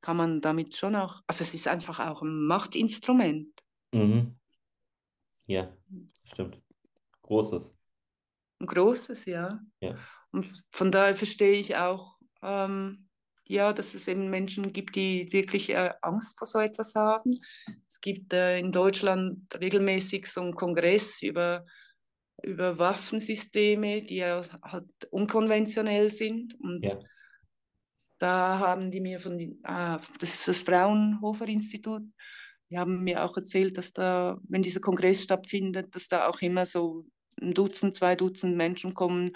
kann 0.00 0.16
man 0.16 0.40
damit 0.40 0.76
schon 0.76 0.96
auch, 0.96 1.20
also 1.26 1.42
es 1.42 1.54
ist 1.54 1.68
einfach 1.68 1.98
auch 2.00 2.22
ein 2.22 2.46
Machtinstrument. 2.46 3.48
Mhm. 3.92 4.38
Ja, 5.46 5.70
stimmt. 6.24 6.60
Großes. 7.22 7.70
Ein 8.60 8.66
großes, 8.66 9.24
ja. 9.26 9.60
Ja. 9.80 9.96
Und 10.32 10.46
von 10.70 10.92
daher 10.92 11.14
verstehe 11.14 11.58
ich 11.58 11.76
auch, 11.76 12.18
ähm, 12.42 13.08
ja, 13.44 13.72
dass 13.72 13.94
es 13.94 14.06
eben 14.06 14.30
Menschen 14.30 14.72
gibt, 14.72 14.94
die 14.94 15.32
wirklich 15.32 15.70
äh, 15.70 15.92
Angst 16.02 16.38
vor 16.38 16.46
so 16.46 16.60
etwas 16.60 16.94
haben. 16.94 17.36
Es 17.88 18.00
gibt 18.00 18.32
äh, 18.32 18.58
in 18.58 18.70
Deutschland 18.70 19.52
regelmäßig 19.60 20.26
so 20.26 20.40
einen 20.40 20.54
Kongress 20.54 21.20
über, 21.22 21.66
über 22.42 22.78
Waffensysteme, 22.78 24.02
die 24.02 24.16
ja 24.16 24.42
halt 24.62 24.90
unkonventionell 25.10 26.10
sind. 26.10 26.54
Und 26.60 26.82
Ja. 26.82 26.98
da 28.18 28.58
haben 28.58 28.90
die 28.90 29.00
mir 29.00 29.18
von, 29.20 29.58
ah, 29.64 29.98
das 30.20 30.34
ist 30.34 30.48
das 30.48 30.62
Fraunhofer 30.62 31.48
Institut, 31.48 32.02
die 32.70 32.78
haben 32.78 33.02
mir 33.02 33.24
auch 33.24 33.36
erzählt, 33.36 33.76
dass 33.78 33.92
da, 33.92 34.38
wenn 34.48 34.62
dieser 34.62 34.80
Kongress 34.80 35.24
stattfindet, 35.24 35.94
dass 35.94 36.06
da 36.08 36.28
auch 36.28 36.40
immer 36.40 36.66
so 36.66 37.06
ein 37.40 37.52
Dutzend, 37.54 37.96
zwei 37.96 38.14
Dutzend 38.14 38.56
Menschen 38.56 38.94
kommen, 38.94 39.32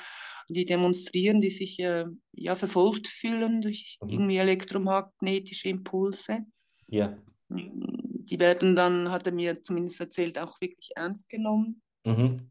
die 0.49 0.65
demonstrieren, 0.67 1.41
die 1.41 1.51
sich 1.51 1.79
äh, 1.81 2.05
ja 2.33 2.55
verfolgt 2.55 3.09
fühlen 3.09 3.63
durch 3.63 3.99
Mhm. 4.03 4.11
irgendwie 4.11 4.37
elektromagnetische 4.37 5.69
Impulse. 5.69 6.41
Ja. 6.89 7.17
Die 7.49 8.39
werden 8.39 8.77
dann, 8.77 9.11
hat 9.11 9.27
er 9.27 9.33
mir 9.33 9.63
zumindest 9.63 10.01
erzählt, 10.01 10.39
auch 10.39 10.61
wirklich 10.61 10.91
ernst 10.97 11.29
genommen. 11.29 11.83
Mhm. 12.05 12.51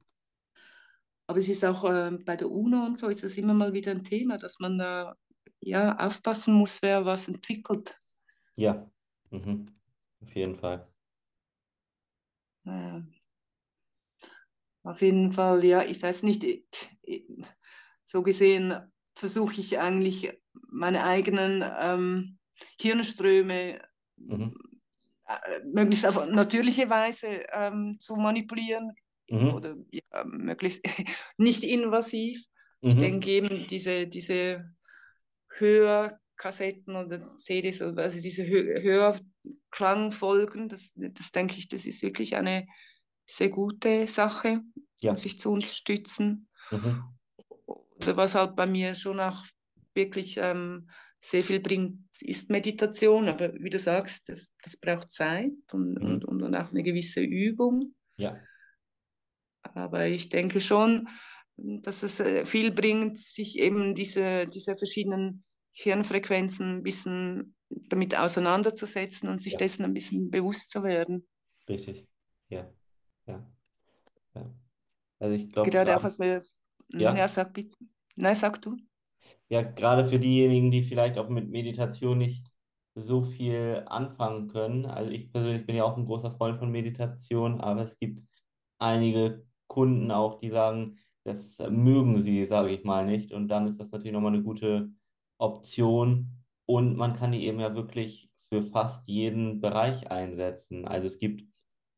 Aber 1.34 1.40
es 1.40 1.50
ist 1.50 1.66
auch 1.66 1.84
äh, 1.86 2.12
bei 2.24 2.36
der 2.36 2.48
UNO 2.52 2.86
und 2.86 3.00
so 3.00 3.08
ist 3.08 3.24
es 3.24 3.40
immer 3.40 3.56
mal 3.56 3.74
wieder 3.74 3.90
ein 3.90 4.04
Thema, 4.04 4.38
dass 4.38 4.60
man 4.60 4.78
da 4.78 5.16
ja 5.62 5.98
aufpassen 5.98 6.54
muss, 6.54 6.80
wer 6.84 7.06
was 7.06 7.28
entwickelt. 7.28 7.98
Ja. 8.56 8.88
Mhm. 9.32 9.66
Auf 10.22 10.36
jeden 10.36 10.56
Fall. 10.56 10.88
Äh, 12.68 13.02
auf 14.84 15.02
jeden 15.02 15.32
Fall, 15.32 15.66
ja, 15.66 15.82
ich 15.84 16.04
weiß 16.04 16.22
nicht, 16.22 16.44
ich- 16.44 16.68
ich- 17.02 17.26
so 18.06 18.22
gesehen 18.22 18.92
versuche 19.16 19.60
ich 19.60 19.80
eigentlich 19.80 20.40
meine 20.70 21.04
eigenen 21.04 21.64
ähm, 21.80 22.38
Hirnströme 22.80 23.82
Mhm. 24.18 24.54
äh, 25.28 25.64
möglichst 25.66 26.06
auf 26.06 26.28
natürliche 26.28 26.92
Weise 26.92 27.44
ähm, 27.54 27.98
zu 28.00 28.18
manipulieren 28.18 28.94
Mhm. 29.34 29.54
oder 29.54 29.76
ja, 29.92 30.24
möglichst 30.26 30.84
nicht 31.38 31.64
invasiv. 31.64 32.44
Ich 32.82 32.96
Mhm. 32.96 33.00
denke 33.00 33.30
eben, 33.32 33.68
diese, 33.68 34.08
diese 34.08 34.74
Hörkassetten 35.58 36.96
oder 36.96 37.38
CDs, 37.38 37.82
also 37.82 38.22
diese 38.22 38.46
Hö 38.46 38.82
Hörklangfolgen, 38.82 40.68
das, 40.70 40.94
das 40.96 41.32
denke 41.32 41.56
ich, 41.58 41.68
das 41.70 41.86
ist 41.86 42.02
wirklich 42.04 42.36
eine 42.36 42.68
sehr 43.26 43.50
gute 43.50 44.08
Sache, 44.08 44.62
Ja. 44.98 45.12
um 45.12 45.18
sich 45.18 45.40
zu 45.40 45.52
unterstützen. 45.52 46.48
Mhm. 46.72 47.04
Oder 47.66 48.18
was 48.18 48.36
halt 48.36 48.56
bei 48.56 48.66
mir 48.66 48.96
schon 48.96 49.20
auch 49.20 49.46
wirklich 49.96 50.38
ähm, 50.38 50.90
sehr 51.20 51.44
viel 51.44 51.62
bringt, 51.62 52.00
ist 52.20 52.50
Meditation. 52.50 53.30
Aber 53.30 53.54
wie 53.54 53.70
du 53.70 53.80
sagst, 53.80 54.28
das, 54.28 54.52
das 54.62 54.76
braucht 54.76 55.12
Zeit 55.12 55.54
und, 55.72 55.94
Mhm. 55.94 56.22
und, 56.26 56.44
und 56.44 56.56
auch 56.56 56.70
eine 56.72 56.84
gewisse 56.84 57.22
Übung. 57.22 57.96
Ja. 58.18 58.38
Aber 59.74 60.06
ich 60.08 60.30
denke 60.30 60.62
schon, 60.62 61.08
dass 61.58 62.04
es 62.04 62.20
äh, 62.20 62.46
viel 62.46 62.72
bringt, 62.72 63.18
sich 63.18 63.60
eben 63.60 63.96
diese, 63.96 64.48
diese 64.48 64.76
verschiedenen 64.78 65.44
Hirnfrequenzen 65.74 66.78
ein 66.78 66.84
bisschen 66.84 67.56
damit 67.70 68.18
auseinanderzusetzen 68.18 69.30
und 69.30 69.42
sich 69.42 69.54
Ja. 69.54 69.60
dessen 69.60 69.84
ein 69.86 69.94
bisschen 69.94 70.30
bewusst 70.32 70.70
zu 70.70 70.84
werden. 70.84 71.28
Richtig. 71.68 72.08
Ja. 72.50 72.72
Ja. 73.28 73.48
Ja. 74.36 74.54
Also 75.20 75.36
ich 75.36 75.50
glaube, 75.52 75.70
Gerade 75.70 75.98
auch 75.98 76.04
als 76.04 76.20
wir. 76.20 76.42
Ja. 76.90 77.16
Ja, 77.16 77.28
sag 77.28 77.54
bitte. 77.54 77.76
Nein, 78.16 78.36
sag 78.36 78.62
du. 78.62 78.78
ja, 79.50 79.62
gerade 79.62 80.08
für 80.08 80.20
diejenigen, 80.20 80.72
die 80.72 80.84
vielleicht 80.84 81.18
auch 81.18 81.30
mit 81.30 81.50
Meditation 81.50 82.18
nicht 82.18 82.46
so 82.96 83.24
viel 83.24 83.84
anfangen 83.88 84.48
können. 84.50 84.86
Also 84.86 85.10
ich 85.12 85.32
persönlich 85.32 85.66
bin 85.66 85.76
ja 85.76 85.84
auch 85.84 85.98
ein 85.98 86.06
großer 86.06 86.32
Freund 86.32 86.60
von 86.60 86.72
Meditation, 86.72 87.60
aber 87.62 87.90
es 87.92 87.98
gibt 88.00 88.22
einige 88.80 89.46
Kunden 89.74 90.12
auch, 90.12 90.40
die 90.40 90.50
sagen, 90.50 90.98
das 91.26 91.58
mögen 91.70 92.24
sie, 92.24 92.46
sage 92.48 92.70
ich 92.72 92.84
mal 92.84 93.06
nicht. 93.06 93.32
Und 93.34 93.48
dann 93.50 93.68
ist 93.68 93.80
das 93.80 93.92
natürlich 93.92 94.14
nochmal 94.14 94.34
eine 94.34 94.44
gute 94.44 94.92
Option. 95.40 96.32
Und 96.66 96.96
man 96.98 97.14
kann 97.16 97.32
die 97.32 97.46
eben 97.46 97.60
ja 97.60 97.76
wirklich 97.76 98.32
für 98.50 98.64
fast 98.64 99.08
jeden 99.08 99.62
Bereich 99.62 100.12
einsetzen. 100.12 100.86
Also 100.88 101.08
es 101.08 101.18
gibt 101.20 101.44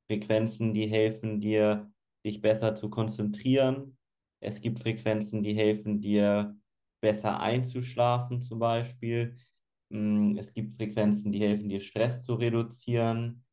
Frequenzen, 0.09 0.73
die 0.73 0.87
helfen 0.87 1.39
dir, 1.39 1.91
dich 2.25 2.41
besser 2.41 2.75
zu 2.75 2.89
konzentrieren. 2.89 3.97
Es 4.39 4.61
gibt 4.61 4.79
Frequenzen, 4.79 5.43
die 5.43 5.53
helfen 5.55 5.99
dir, 5.99 6.57
besser 7.01 7.39
einzuschlafen, 7.39 8.41
zum 8.41 8.59
Beispiel. 8.59 9.37
Mm, 9.89 10.37
Es 10.37 10.53
gibt 10.53 10.73
Frequenzen, 10.73 11.31
die 11.31 11.39
helfen 11.41 11.69
dir, 11.69 11.81
Stress 11.81 12.23
zu 12.23 12.35
reduzieren. 12.35 13.45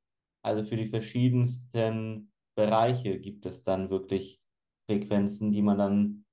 Also 0.43 0.65
für 0.65 0.77
die 0.77 0.89
verschiedensten 0.89 2.32
Bereiche 2.55 3.19
gibt 3.21 3.47
es 3.47 3.63
dann 3.65 3.91
wirklich 3.91 4.41
Frequenzen, 4.87 5.53
die 5.53 5.63
man 5.63 5.79
dann 5.79 6.25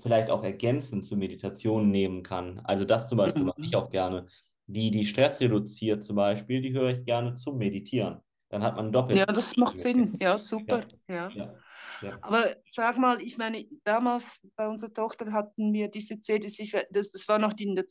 vielleicht 0.00 0.30
auch 0.30 0.42
ergänzend 0.44 1.04
zur 1.04 1.18
Meditation 1.18 1.90
nehmen 1.90 2.22
kann. 2.22 2.60
Also 2.64 2.84
das 2.84 3.08
zum 3.08 3.18
Beispiel 3.18 3.44
mache 3.44 3.58
ich 3.62 3.72
Mhm. 3.72 3.76
auch 3.76 3.90
gerne. 3.90 4.26
Die, 4.66 4.90
die 4.90 5.06
Stress 5.06 5.40
reduziert 5.40 6.04
zum 6.04 6.16
Beispiel, 6.16 6.62
die 6.62 6.72
höre 6.72 6.90
ich 6.90 7.04
gerne 7.04 7.36
zum 7.36 7.58
Meditieren. 7.58 8.20
Dann 8.48 8.62
hat 8.62 8.76
man 8.76 8.92
doppelt. 8.92 9.18
Ja, 9.18 9.26
das 9.26 9.56
macht 9.56 9.78
Sinn. 9.78 10.16
Ja, 10.20 10.38
super. 10.38 10.80
Ja. 11.08 11.30
Ja, 11.34 11.62
ja. 12.00 12.18
Aber 12.22 12.56
sag 12.66 12.98
mal, 12.98 13.20
ich 13.22 13.38
meine, 13.38 13.66
damals 13.84 14.40
bei 14.56 14.68
unserer 14.68 14.92
Tochter 14.92 15.32
hatten 15.32 15.72
wir 15.72 15.88
diese 15.88 16.20
CDs, 16.20 16.58
ich, 16.58 16.72
das, 16.90 17.10
das 17.10 17.28
war 17.28 17.38
noch 17.38 17.52
in 17.58 17.74
der 17.74 17.86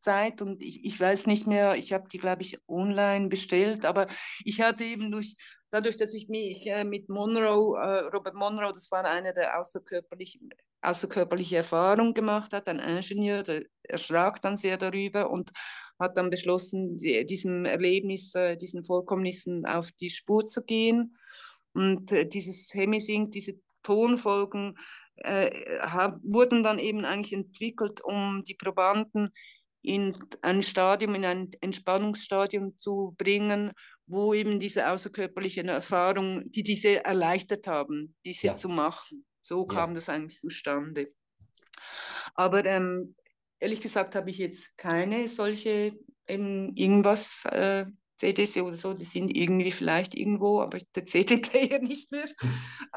CD-Zeit 0.00 0.42
und 0.42 0.62
ich, 0.62 0.84
ich 0.84 0.98
weiß 0.98 1.26
nicht 1.26 1.46
mehr, 1.46 1.76
ich 1.76 1.92
habe 1.92 2.08
die, 2.08 2.18
glaube 2.18 2.42
ich, 2.42 2.58
online 2.68 3.28
bestellt, 3.28 3.84
aber 3.84 4.06
ich 4.44 4.60
hatte 4.60 4.84
eben 4.84 5.10
durch, 5.10 5.36
dadurch, 5.70 5.96
dass 5.96 6.14
ich 6.14 6.28
mich 6.28 6.66
äh, 6.66 6.84
mit 6.84 7.08
Monroe, 7.08 7.78
äh, 7.78 8.14
Robert 8.14 8.34
Monroe, 8.34 8.72
das 8.72 8.90
war 8.90 9.04
einer, 9.04 9.32
der 9.32 9.58
außerkörperlichen, 9.58 10.50
außerkörperliche 10.82 11.56
Erfahrung 11.56 12.14
gemacht 12.14 12.52
hat, 12.52 12.68
ein 12.68 12.78
Ingenieur, 12.78 13.42
der 13.42 13.64
erschrak 13.82 14.40
dann 14.42 14.56
sehr 14.56 14.76
darüber 14.76 15.30
und 15.30 15.50
hat 15.98 16.16
dann 16.16 16.30
beschlossen, 16.30 16.98
die, 16.98 17.24
diesem 17.26 17.64
Erlebnis, 17.64 18.34
äh, 18.34 18.56
diesen 18.56 18.82
Vorkommnissen 18.82 19.66
auf 19.66 19.90
die 19.92 20.10
Spur 20.10 20.46
zu 20.46 20.64
gehen. 20.64 21.16
Und 21.72 22.12
äh, 22.12 22.26
dieses 22.26 22.72
Hemisync, 22.72 23.32
diese 23.32 23.54
Tonfolgen 23.82 24.76
äh, 25.16 25.50
hab, 25.80 26.18
wurden 26.22 26.62
dann 26.62 26.78
eben 26.78 27.04
eigentlich 27.04 27.32
entwickelt, 27.32 28.02
um 28.02 28.42
die 28.44 28.54
Probanden 28.54 29.32
in 29.86 30.12
ein 30.42 30.62
Stadium, 30.62 31.14
in 31.14 31.24
ein 31.24 31.50
Entspannungsstadium 31.60 32.78
zu 32.80 33.14
bringen, 33.18 33.72
wo 34.06 34.34
eben 34.34 34.58
diese 34.60 34.88
außerkörperlichen 34.90 35.68
Erfahrungen, 35.68 36.50
die 36.52 36.62
diese 36.62 37.04
erleichtert 37.04 37.66
haben, 37.66 38.14
diese 38.24 38.48
Ja. 38.48 38.56
zu 38.56 38.68
machen. 38.68 39.24
So 39.40 39.64
kam 39.66 39.90
Ja. 39.90 39.94
das 39.94 40.08
eigentlich 40.08 40.38
zustande. 40.38 41.12
Aber 42.34 42.64
ähm, 42.64 43.14
ehrlich 43.60 43.80
gesagt 43.80 44.14
habe 44.14 44.30
ich 44.30 44.38
jetzt 44.38 44.76
keine 44.76 45.28
solche 45.28 45.92
ähm, 46.26 46.72
irgendwas 46.74 47.44
äh, 47.46 47.86
CDs 48.16 48.56
oder 48.56 48.76
so, 48.76 48.94
die 48.94 49.04
sind 49.04 49.36
irgendwie 49.36 49.70
vielleicht 49.70 50.14
irgendwo, 50.14 50.60
aber 50.60 50.78
der 50.94 51.04
CD-Player 51.04 51.78
nicht 51.82 52.10
mehr. 52.10 52.28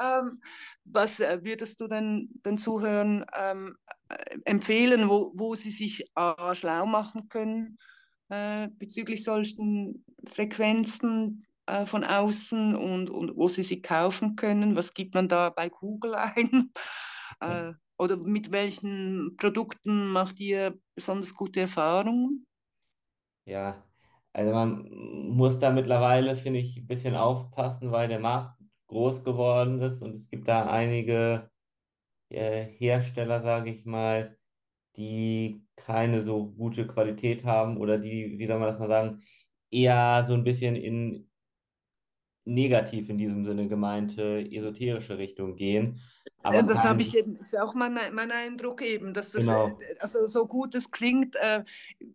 ähm, 0.00 0.40
was 0.84 1.20
äh, 1.20 1.40
würdest 1.42 1.80
du 1.80 1.88
denn 1.88 2.30
den 2.44 2.58
Zuhörern 2.58 3.24
ähm, 3.36 3.76
äh, 4.08 4.38
empfehlen, 4.44 5.08
wo, 5.08 5.32
wo 5.34 5.54
sie 5.54 5.70
sich 5.70 6.04
äh, 6.16 6.54
schlau 6.54 6.86
machen 6.86 7.28
können 7.28 7.78
äh, 8.30 8.68
bezüglich 8.78 9.24
solchen 9.24 10.04
Frequenzen 10.26 11.42
äh, 11.66 11.84
von 11.84 12.04
außen 12.04 12.74
und, 12.74 13.10
und 13.10 13.36
wo 13.36 13.48
sie 13.48 13.62
sie 13.62 13.82
kaufen 13.82 14.36
können? 14.36 14.76
Was 14.76 14.94
gibt 14.94 15.14
man 15.14 15.28
da 15.28 15.50
bei 15.50 15.68
Google 15.68 16.14
ein? 16.14 16.72
äh, 17.40 17.72
oder 17.98 18.16
mit 18.16 18.50
welchen 18.50 19.36
Produkten 19.36 20.08
macht 20.12 20.40
ihr 20.40 20.78
besonders 20.94 21.34
gute 21.34 21.60
Erfahrungen? 21.60 22.46
Ja, 23.44 23.84
Also 24.32 24.52
man 24.52 24.88
muss 24.90 25.58
da 25.58 25.70
mittlerweile, 25.70 26.36
finde 26.36 26.60
ich, 26.60 26.76
ein 26.76 26.86
bisschen 26.86 27.14
aufpassen, 27.16 27.90
weil 27.92 28.08
der 28.08 28.20
Markt 28.20 28.60
groß 28.86 29.24
geworden 29.24 29.80
ist 29.82 30.02
und 30.02 30.16
es 30.24 30.28
gibt 30.30 30.48
da 30.48 30.70
einige 30.70 31.50
äh, 32.30 32.64
Hersteller, 32.64 33.42
sage 33.42 33.70
ich 33.70 33.86
mal, 33.86 34.38
die 34.96 35.66
keine 35.76 36.24
so 36.24 36.52
gute 36.52 36.86
Qualität 36.88 37.44
haben 37.44 37.78
oder 37.78 37.98
die, 37.98 38.38
wie 38.38 38.48
soll 38.48 38.58
man 38.60 38.68
das 38.70 38.80
mal 38.80 38.88
sagen, 38.88 39.22
eher 39.70 40.24
so 40.28 40.34
ein 40.34 40.44
bisschen 40.44 40.76
in 40.76 41.29
negativ 42.50 43.08
in 43.10 43.18
diesem 43.18 43.44
Sinne 43.44 43.68
gemeinte 43.68 44.46
esoterische 44.50 45.18
Richtung 45.18 45.56
gehen, 45.56 46.00
Äh, 46.48 46.62
aber 46.62 46.62
Das 46.62 46.84
habe 46.84 47.02
ich 47.02 47.16
eben, 47.16 47.36
ist 47.36 47.58
auch 47.58 47.74
mein, 47.74 47.94
mein 48.14 48.30
Eindruck 48.32 48.82
eben, 48.82 49.14
dass 49.14 49.32
das, 49.32 49.50
äh, 49.50 49.68
genau, 49.68 49.78
also 49.98 50.26
so 50.26 50.46
gut 50.46 50.74
es 50.74 50.90
klingt, 50.90 51.36
äh, 51.36 51.64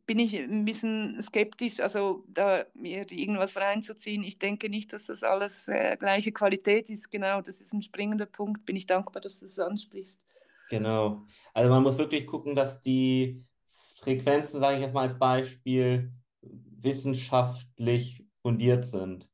bin 0.07 0.19
ich 0.19 0.35
ein 0.35 0.65
bisschen 0.65 1.21
skeptisch, 1.21 1.79
also 1.79 2.23
da 2.27 2.65
mir 2.73 3.09
irgendwas 3.11 3.57
reinzuziehen. 3.57 4.23
Ich 4.23 4.39
denke 4.39 4.69
nicht, 4.69 4.93
dass 4.93 5.05
das 5.07 5.23
alles 5.23 5.67
äh, 5.67 5.95
gleiche 5.97 6.31
Qualität 6.31 6.89
ist. 6.89 7.11
Genau, 7.11 7.41
das 7.41 7.61
ist 7.61 7.73
ein 7.73 7.81
springender 7.83 8.25
Punkt. 8.25 8.65
Bin 8.65 8.75
ich 8.75 8.87
dankbar, 8.87 9.21
dass 9.21 9.39
du 9.39 9.45
das 9.45 9.59
ansprichst. 9.59 10.21
genau. 10.69 11.25
Also 11.53 11.69
man 11.69 11.83
muss 11.83 11.97
wirklich 11.97 12.27
gucken, 12.27 12.55
dass 12.55 12.81
die 12.81 13.45
Frequenzen, 13.99 14.59
sage 14.59 14.75
ich 14.77 14.81
jetzt 14.83 14.93
mal 14.93 15.07
als 15.09 15.17
Beispiel, 15.19 16.13
wissenschaftlich 16.41 18.25
fundiert 18.41 18.85
sind. 18.87 19.27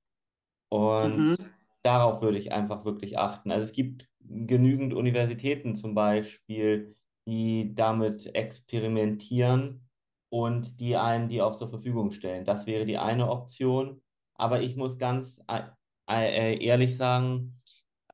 Und 0.71 1.27
Mhm. 1.27 1.51
darauf 1.83 2.21
würde 2.21 2.37
ich 2.39 2.51
einfach 2.51 2.85
wirklich 2.85 3.17
achten. 3.19 3.51
Also 3.51 3.65
es 3.65 3.73
gibt 3.73 4.09
genügend 4.21 4.93
Universitäten 4.93 5.75
zum 5.75 5.95
Beispiel, 5.95 6.95
die 7.27 7.75
damit 7.75 8.35
experimentieren 8.35 9.89
und 10.29 10.79
die 10.79 10.95
einem 10.97 11.27
die 11.29 11.41
auch 11.41 11.55
zur 11.57 11.69
Verfügung 11.69 12.11
stellen. 12.11 12.45
Das 12.45 12.65
wäre 12.67 12.85
die 12.85 12.97
eine 12.97 13.29
Option. 13.29 14.01
Aber 14.35 14.61
ich 14.61 14.75
muss 14.75 14.97
ganz 14.97 15.41
äh, 15.47 15.61
äh, 16.09 16.63
ehrlich 16.63 16.95
sagen, 16.97 17.57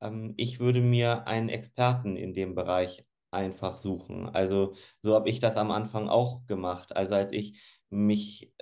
ähm, 0.01 0.33
ich 0.37 0.59
würde 0.59 0.81
mir 0.81 1.27
einen 1.27 1.49
Experten 1.49 2.15
in 2.17 2.33
dem 2.33 2.55
Bereich 2.55 3.05
einfach 3.31 3.77
suchen. 3.77 4.27
Also 4.29 4.75
so 5.03 5.13
habe 5.15 5.29
ich 5.29 5.39
das 5.39 5.57
am 5.57 5.71
Anfang 5.71 6.09
auch 6.09 6.45
gemacht. 6.45 6.95
Also 6.95 7.15
als 7.15 7.31
ich 7.31 7.59
mich 7.89 8.53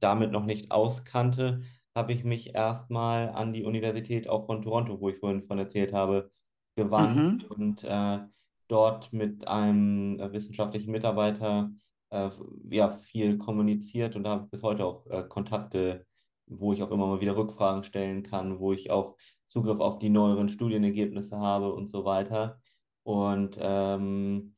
damit 0.00 0.32
noch 0.32 0.44
nicht 0.44 0.70
auskannte, 0.70 1.62
habe 1.94 2.12
ich 2.12 2.24
mich 2.24 2.54
erstmal 2.54 3.30
an 3.30 3.52
die 3.52 3.64
Universität 3.64 4.28
auch 4.28 4.46
von 4.46 4.62
Toronto, 4.62 5.00
wo 5.00 5.08
ich 5.10 5.18
vorhin 5.18 5.44
von 5.46 5.58
erzählt 5.58 5.92
habe, 5.92 6.30
gewandt 6.76 7.44
Mhm. 7.44 7.44
und 7.44 7.84
äh, 7.84 8.20
dort 8.68 9.12
mit 9.12 9.46
einem 9.46 10.18
äh, 10.20 10.32
wissenschaftlichen 10.32 10.90
Mitarbeiter 10.92 11.70
äh, 12.10 12.30
ja, 12.70 12.90
viel 12.90 13.38
kommuniziert 13.38 14.16
und 14.16 14.26
habe 14.26 14.48
bis 14.48 14.62
heute 14.62 14.84
auch 14.86 15.06
äh, 15.08 15.24
Kontakte, 15.28 16.06
wo 16.46 16.72
ich 16.72 16.82
auch 16.82 16.90
immer 16.90 17.06
mal 17.06 17.20
wieder 17.20 17.36
Rückfragen 17.36 17.84
stellen 17.84 18.22
kann, 18.22 18.58
wo 18.58 18.72
ich 18.72 18.90
auch 18.90 19.16
Zugriff 19.46 19.80
auf 19.80 19.98
die 19.98 20.08
neueren 20.10 20.48
Studienergebnisse 20.48 21.38
habe 21.38 21.72
und 21.74 21.88
so 21.90 22.04
weiter. 22.04 22.60
Und 23.02 23.56
ähm, 23.60 24.56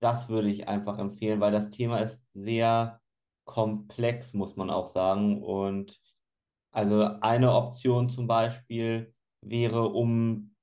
das 0.00 0.28
würde 0.28 0.50
ich 0.50 0.68
einfach 0.68 0.98
empfehlen, 0.98 1.40
weil 1.40 1.52
das 1.52 1.70
Thema 1.70 1.98
ist 2.00 2.20
sehr 2.34 3.00
komplex, 3.44 4.34
muss 4.34 4.56
man 4.56 4.70
auch 4.70 4.88
sagen. 4.88 5.42
Und 5.42 6.00
also 6.78 7.02
eine 7.20 7.52
Option 7.54 8.08
zum 8.08 8.26
Beispiel 8.26 9.14
wäre, 9.40 9.88
um 9.88 10.54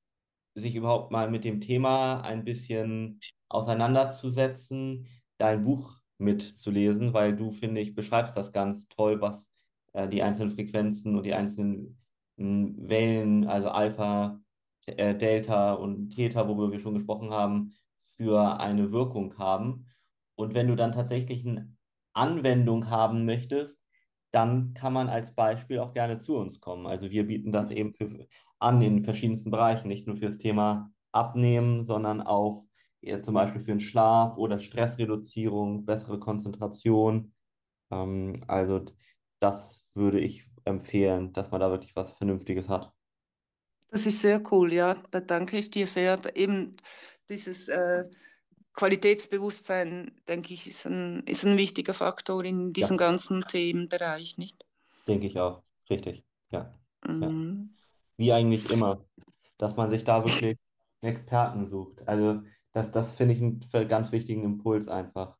sich 0.55 0.75
überhaupt 0.75 1.11
mal 1.11 1.29
mit 1.29 1.43
dem 1.43 1.61
Thema 1.61 2.21
ein 2.21 2.43
bisschen 2.45 3.19
auseinanderzusetzen, 3.49 5.07
dein 5.37 5.63
Buch 5.63 5.97
mitzulesen, 6.17 7.13
weil 7.13 7.35
du, 7.35 7.51
finde 7.51 7.81
ich, 7.81 7.95
beschreibst 7.95 8.37
das 8.37 8.51
ganz 8.53 8.87
toll, 8.87 9.21
was 9.21 9.51
äh, 9.93 10.07
die 10.07 10.23
einzelnen 10.23 10.51
Frequenzen 10.51 11.15
und 11.17 11.23
die 11.25 11.33
einzelnen 11.33 11.99
mh, 12.37 12.89
Wellen, 12.89 13.47
also 13.47 13.69
Alpha, 13.69 14.39
äh, 14.85 15.15
Delta 15.15 15.73
und 15.73 16.11
Theta, 16.15 16.47
worüber 16.47 16.71
wir 16.71 16.79
schon 16.79 16.93
gesprochen 16.95 17.31
haben, 17.31 17.73
für 18.17 18.59
eine 18.59 18.91
Wirkung 18.91 19.37
haben. 19.37 19.87
Und 20.35 20.53
wenn 20.53 20.67
du 20.67 20.75
dann 20.75 20.93
tatsächlich 20.93 21.45
eine 21.45 21.75
Anwendung 22.13 22.89
haben 22.89 23.25
möchtest, 23.25 23.84
dann 24.35 24.73
kann 24.73 24.91
man 24.91 25.07
als 25.07 25.33
Beispiel 25.33 25.79
auch 25.79 25.93
gerne 25.93 26.19
zu 26.19 26.35
uns 26.35 26.59
kommen. 26.59 26.87
Also 26.87 27.09
wir 27.09 27.25
bieten 27.25 27.53
das 27.53 27.71
eben 27.71 27.93
für, 27.93 28.27
an 28.59 28.81
in 28.81 29.03
verschiedensten 29.03 29.49
Bereichen, 29.49 29.87
nicht 29.87 30.07
nur 30.07 30.17
fürs 30.17 30.37
Thema 30.37 30.91
Abnehmen, 31.13 31.85
sondern 31.87 32.21
auch 32.21 32.65
zum 33.21 33.33
Beispiel 33.33 33.61
für 33.61 33.71
den 33.71 33.79
Schlaf 33.79 34.35
oder 34.37 34.59
Stressreduzierung, 34.59 35.85
bessere 35.85 36.19
Konzentration. 36.19 37.33
Ähm, 37.91 38.43
also 38.47 38.83
das 39.39 39.89
würde 39.93 40.19
ich 40.19 40.49
empfehlen, 40.65 41.31
dass 41.31 41.51
man 41.51 41.61
da 41.61 41.69
wirklich 41.69 41.95
was 41.95 42.13
Vernünftiges 42.13 42.67
hat. 42.67 42.91
Das 43.89 44.05
ist 44.05 44.21
sehr 44.21 44.41
cool, 44.51 44.73
ja. 44.73 44.95
Da 45.11 45.21
danke 45.21 45.57
ich 45.57 45.69
dir 45.69 45.87
sehr. 45.87 46.19
Eben 46.35 46.75
dieses 47.29 47.69
äh, 47.69 48.05
Qualitätsbewusstsein, 48.75 50.11
denke 50.27 50.53
ich, 50.53 50.67
ist 50.67 50.85
ein, 50.85 51.23
ist 51.25 51.45
ein 51.45 51.57
wichtiger 51.57 51.93
Faktor 51.93 52.43
in 52.43 52.73
diesem 52.73 52.97
Ja, 52.97 52.97
ganzen 52.97 53.47
Themenbereich, 53.47 54.37
nicht? 54.37 54.65
denke 55.07 55.27
ich 55.27 55.39
auch. 55.39 55.63
Richtig. 55.89 56.25
Ja. 56.51 56.77
Ja. 57.21 57.31
Mhm. 57.31 57.75
Wie 58.17 58.33
eigentlich 58.33 58.69
immer, 58.71 59.05
dass 59.57 59.75
man 59.77 59.89
sich 59.89 60.03
da 60.03 60.23
wirklich 60.25 60.57
einen 61.01 61.13
Experten 61.15 61.67
sucht. 61.67 62.07
Also 62.07 62.43
das, 62.73 62.91
das 62.91 63.15
finde 63.17 63.33
ich 63.35 63.41
einen 63.41 63.89
ganz 63.89 64.11
wichtigen 64.11 64.43
Impuls 64.43 64.87
einfach. 64.89 65.37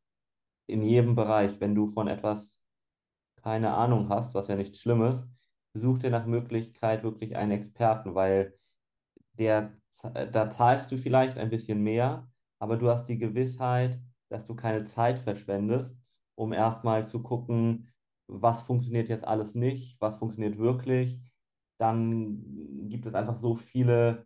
In 0.67 0.83
jedem 0.83 1.15
Bereich, 1.15 1.59
wenn 1.61 1.75
du 1.75 1.87
von 1.89 2.07
etwas 2.07 2.61
keine 3.43 3.73
Ahnung 3.75 4.09
hast, 4.09 4.35
was 4.35 4.47
ja 4.49 4.55
nichts 4.55 4.81
Schlimmes, 4.81 5.27
such 5.73 5.99
dir 5.99 6.11
nach 6.11 6.25
Möglichkeit 6.27 7.03
wirklich 7.03 7.37
einen 7.37 7.51
Experten, 7.51 8.15
weil 8.15 8.57
der, 9.33 9.77
da 10.31 10.49
zahlst 10.49 10.91
du 10.91 10.97
vielleicht 10.97 11.37
ein 11.37 11.49
bisschen 11.49 11.81
mehr, 11.83 12.29
aber 12.59 12.77
du 12.77 12.89
hast 12.89 13.05
die 13.05 13.17
Gewissheit, 13.17 13.99
dass 14.29 14.47
du 14.47 14.55
keine 14.55 14.85
Zeit 14.85 15.19
verschwendest, 15.19 15.97
um 16.35 16.53
erstmal 16.53 17.05
zu 17.05 17.21
gucken, 17.21 17.91
was 18.27 18.63
funktioniert 18.63 19.09
jetzt 19.09 19.27
alles 19.27 19.55
nicht, 19.55 19.99
was 20.01 20.17
funktioniert 20.17 20.57
wirklich. 20.57 21.21
Dann 21.77 22.87
gibt 22.89 23.05
es 23.05 23.13
einfach 23.13 23.37
so 23.37 23.55
viele 23.55 24.25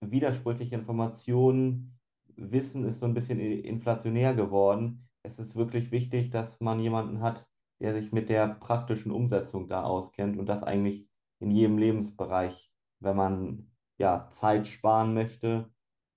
widersprüchliche 0.00 0.74
Informationen. 0.74 1.98
Wissen 2.36 2.84
ist 2.84 3.00
so 3.00 3.06
ein 3.06 3.14
bisschen 3.14 3.40
inflationär 3.40 4.34
geworden. 4.34 5.08
Es 5.22 5.38
ist 5.38 5.56
wirklich 5.56 5.90
wichtig, 5.90 6.30
dass 6.30 6.60
man 6.60 6.80
jemanden 6.80 7.20
hat, 7.20 7.46
der 7.80 7.94
sich 7.94 8.12
mit 8.12 8.28
der 8.28 8.48
praktischen 8.48 9.12
Umsetzung 9.12 9.68
da 9.68 9.82
auskennt 9.84 10.38
und 10.38 10.46
das 10.46 10.62
eigentlich 10.62 11.08
in 11.40 11.50
jedem 11.50 11.78
Lebensbereich, 11.78 12.72
wenn 13.00 13.16
man 13.16 13.72
ja 13.98 14.28
Zeit 14.30 14.68
sparen 14.68 15.14
möchte 15.14 15.70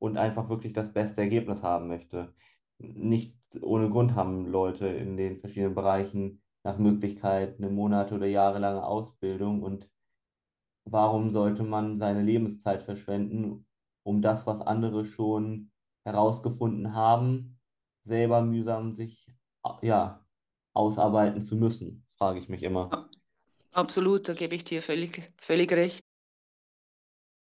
und 0.06 0.18
einfach 0.18 0.50
wirklich 0.50 0.74
das 0.74 0.94
beste 0.94 1.22
Ergebnis 1.22 1.64
haben 1.64 1.88
möchte. 1.88 2.34
Nicht 2.78 3.38
ohne 3.62 3.90
Grund 3.90 4.16
haben 4.16 4.46
Leute 4.46 4.88
in 4.88 5.18
den 5.18 5.38
verschiedenen 5.38 5.76
Bereichen 5.76 6.42
nach 6.64 6.78
Möglichkeit 6.78 7.58
eine 7.58 7.70
Monate- 7.70 8.16
oder 8.16 8.28
jahrelange 8.28 8.86
Ausbildung 8.86 9.64
und 9.64 9.90
warum 10.86 11.32
sollte 11.32 11.64
man 11.64 11.98
seine 11.98 12.22
Lebenszeit 12.22 12.84
verschwenden, 12.84 13.66
um 14.04 14.22
das, 14.22 14.46
was 14.46 14.62
andere 14.62 15.06
schon 15.06 15.72
herausgefunden 16.04 16.94
haben, 16.94 17.60
selber 18.04 18.42
mühsam 18.42 18.94
sich 18.94 19.28
ja, 19.82 20.24
ausarbeiten 20.74 21.42
zu 21.42 21.56
müssen, 21.56 22.06
frage 22.18 22.38
ich 22.38 22.50
mich 22.50 22.62
immer. 22.62 23.10
Absolut, 23.72 24.30
da 24.30 24.34
gebe 24.34 24.54
ich 24.54 24.64
dir 24.64 24.84
völlig, 24.84 25.34
völlig 25.38 25.72
recht. 25.72 26.02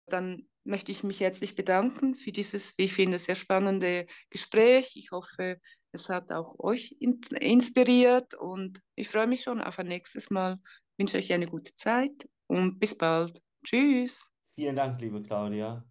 Dann 0.08 0.49
möchte 0.64 0.91
ich 0.91 1.03
mich 1.03 1.20
herzlich 1.20 1.55
bedanken 1.55 2.16
für 2.16 2.32
dieses, 2.32 2.78
wie 2.78 2.86
ich 2.86 2.93
finde, 2.93 3.20
sehr 3.20 3.36
spannende 3.36 4.05
Gespräch. 4.30 4.93
Ich 4.95 5.12
hoffe, 5.12 5.60
es 5.91 6.10
hat 6.10 6.32
auch 6.32 6.60
euch 6.60 6.95
in 6.99 7.20
inspiriert 7.39 8.36
und 8.36 8.82
ich 8.95 9.10
freue 9.10 9.28
mich 9.28 9.41
schon 9.41 9.62
auf 9.62 9.80
ein 9.80 9.88
nächstes 9.88 10.30
Mal. 10.30 10.60
Ich 10.64 10.99
wünsche 10.99 11.18
euch 11.18 11.34
eine 11.34 11.47
gute 11.47 11.74
Zeit 11.76 12.30
und 12.47 12.80
bis 12.80 12.97
bald. 12.97 13.41
Tschüss. 13.66 14.30
Vielen 14.55 14.76
Dank, 14.76 14.99
liebe 15.01 15.24
Claudia, 15.24 15.86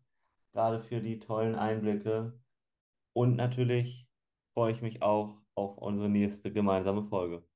gerade 0.52 0.82
für 0.82 1.00
die 1.00 1.18
tollen 1.18 1.54
Einblicke 1.54 2.38
und 3.14 3.36
natürlich 3.36 4.06
freue 4.54 4.72
ich 4.72 4.82
mich 4.82 5.02
auch 5.02 5.40
auf 5.54 5.78
unsere 5.78 6.08
nächste 6.08 6.52
gemeinsame 6.52 7.04
Folge. 7.04 7.47